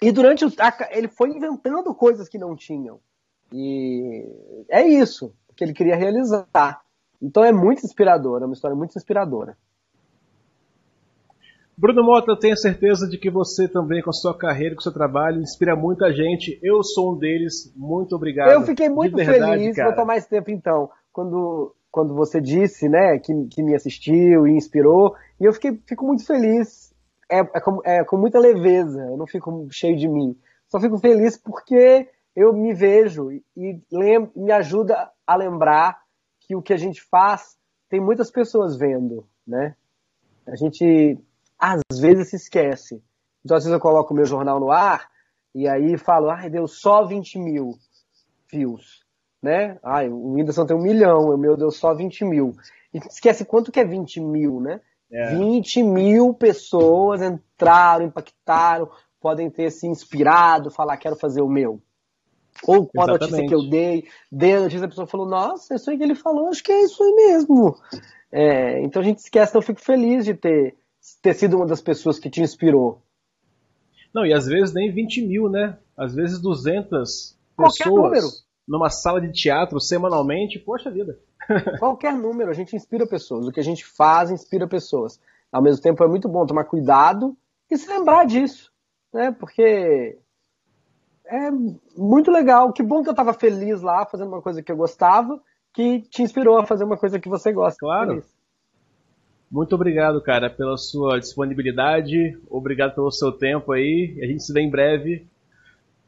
[0.02, 0.52] E durante o.
[0.90, 3.00] Ele foi inventando coisas que não tinham.
[3.52, 4.26] E
[4.70, 6.82] é isso que ele queria realizar.
[7.22, 9.58] Então é muito inspirador, é uma história muito inspiradora.
[11.80, 14.84] Bruno Mota, eu tenho certeza de que você também, com a sua carreira, com o
[14.84, 16.60] seu trabalho, inspira muita gente.
[16.62, 17.74] Eu sou um deles.
[17.74, 18.52] Muito obrigado.
[18.52, 19.88] Eu fiquei muito verdade, feliz, cara.
[19.88, 24.58] vou tomar esse tempo então, quando, quando você disse, né, que, que me assistiu e
[24.58, 25.16] inspirou.
[25.40, 26.94] E eu fiquei, fico muito feliz.
[27.32, 30.36] É, é, com, é com muita leveza, eu não fico cheio de mim.
[30.68, 36.02] Só fico feliz porque eu me vejo e lembro, me ajuda a lembrar
[36.42, 37.56] que o que a gente faz
[37.90, 39.76] tem muitas pessoas vendo, né?
[40.46, 41.18] A gente
[41.60, 43.04] às vezes se esquece.
[43.44, 45.10] Então, às vezes eu coloco o meu jornal no ar
[45.54, 47.72] e aí falo, ai, deu só 20 mil
[48.52, 49.04] views,
[49.42, 49.78] né?
[49.84, 52.56] Ai, o Whindersson tem um milhão, o meu deu só 20 mil.
[52.94, 54.82] E esquece quanto que é 20 mil, né?
[55.12, 55.36] É.
[55.36, 58.90] 20 mil pessoas entraram, impactaram,
[59.20, 61.82] podem ter se inspirado, falar, quero fazer o meu.
[62.68, 65.90] Ou com a notícia que eu dei, dei a notícia, a pessoa falou, nossa, isso
[65.90, 67.76] aí que ele falou, acho que é isso aí mesmo.
[68.32, 70.76] É, então a gente esquece, então eu fico feliz de ter
[71.22, 73.02] ter sido uma das pessoas que te inspirou.
[74.14, 75.78] Não, e às vezes nem 20 mil, né?
[75.96, 78.28] Às vezes 200 Qualquer pessoas número.
[78.68, 81.20] numa sala de teatro semanalmente, poxa vida.
[81.80, 83.48] Qualquer número, a gente inspira pessoas.
[83.48, 85.20] O que a gente faz inspira pessoas.
[85.52, 87.36] Ao mesmo tempo é muito bom tomar cuidado
[87.70, 88.72] e se lembrar disso,
[89.14, 89.32] né?
[89.32, 90.18] Porque
[91.26, 91.52] é
[91.96, 92.72] muito legal.
[92.74, 95.40] Que bom que eu estava feliz lá fazendo uma coisa que eu gostava,
[95.74, 97.78] que te inspirou a fazer uma coisa que você gosta.
[97.80, 98.10] Claro.
[98.10, 98.39] Feliz.
[99.52, 102.38] Muito obrigado, cara, pela sua disponibilidade.
[102.50, 104.20] Obrigado pelo seu tempo aí.
[104.22, 105.28] A gente se vê em breve.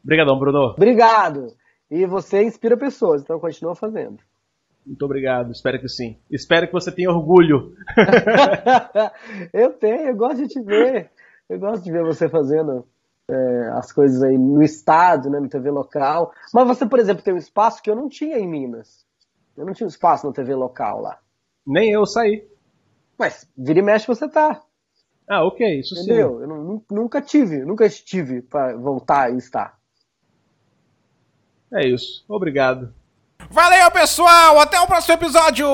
[0.04, 0.74] Obrigadão, Bruno.
[0.76, 1.48] Obrigado.
[1.90, 4.18] E você inspira pessoas, então continua fazendo.
[4.86, 6.16] Muito obrigado, espero que sim.
[6.30, 7.74] Espero que você tenha orgulho.
[9.52, 11.10] eu tenho, eu gosto de te ver.
[11.48, 12.84] Eu gosto de ver você fazendo
[13.28, 16.32] é, as coisas aí no estado, né, no TV local.
[16.52, 19.04] Mas você, por exemplo, tem um espaço que eu não tinha em Minas.
[19.56, 21.18] Eu não tinha um espaço na TV local lá.
[21.66, 22.44] Nem eu saí.
[23.22, 24.60] Mas vira e mexe você tá.
[25.30, 26.40] Ah, ok, isso Entendeu?
[26.40, 26.42] sim.
[26.42, 29.78] Eu nunca tive, nunca estive para voltar e estar.
[31.72, 32.24] É isso.
[32.28, 32.92] Obrigado.
[33.48, 34.58] Valeu, pessoal!
[34.58, 35.68] Até o próximo episódio!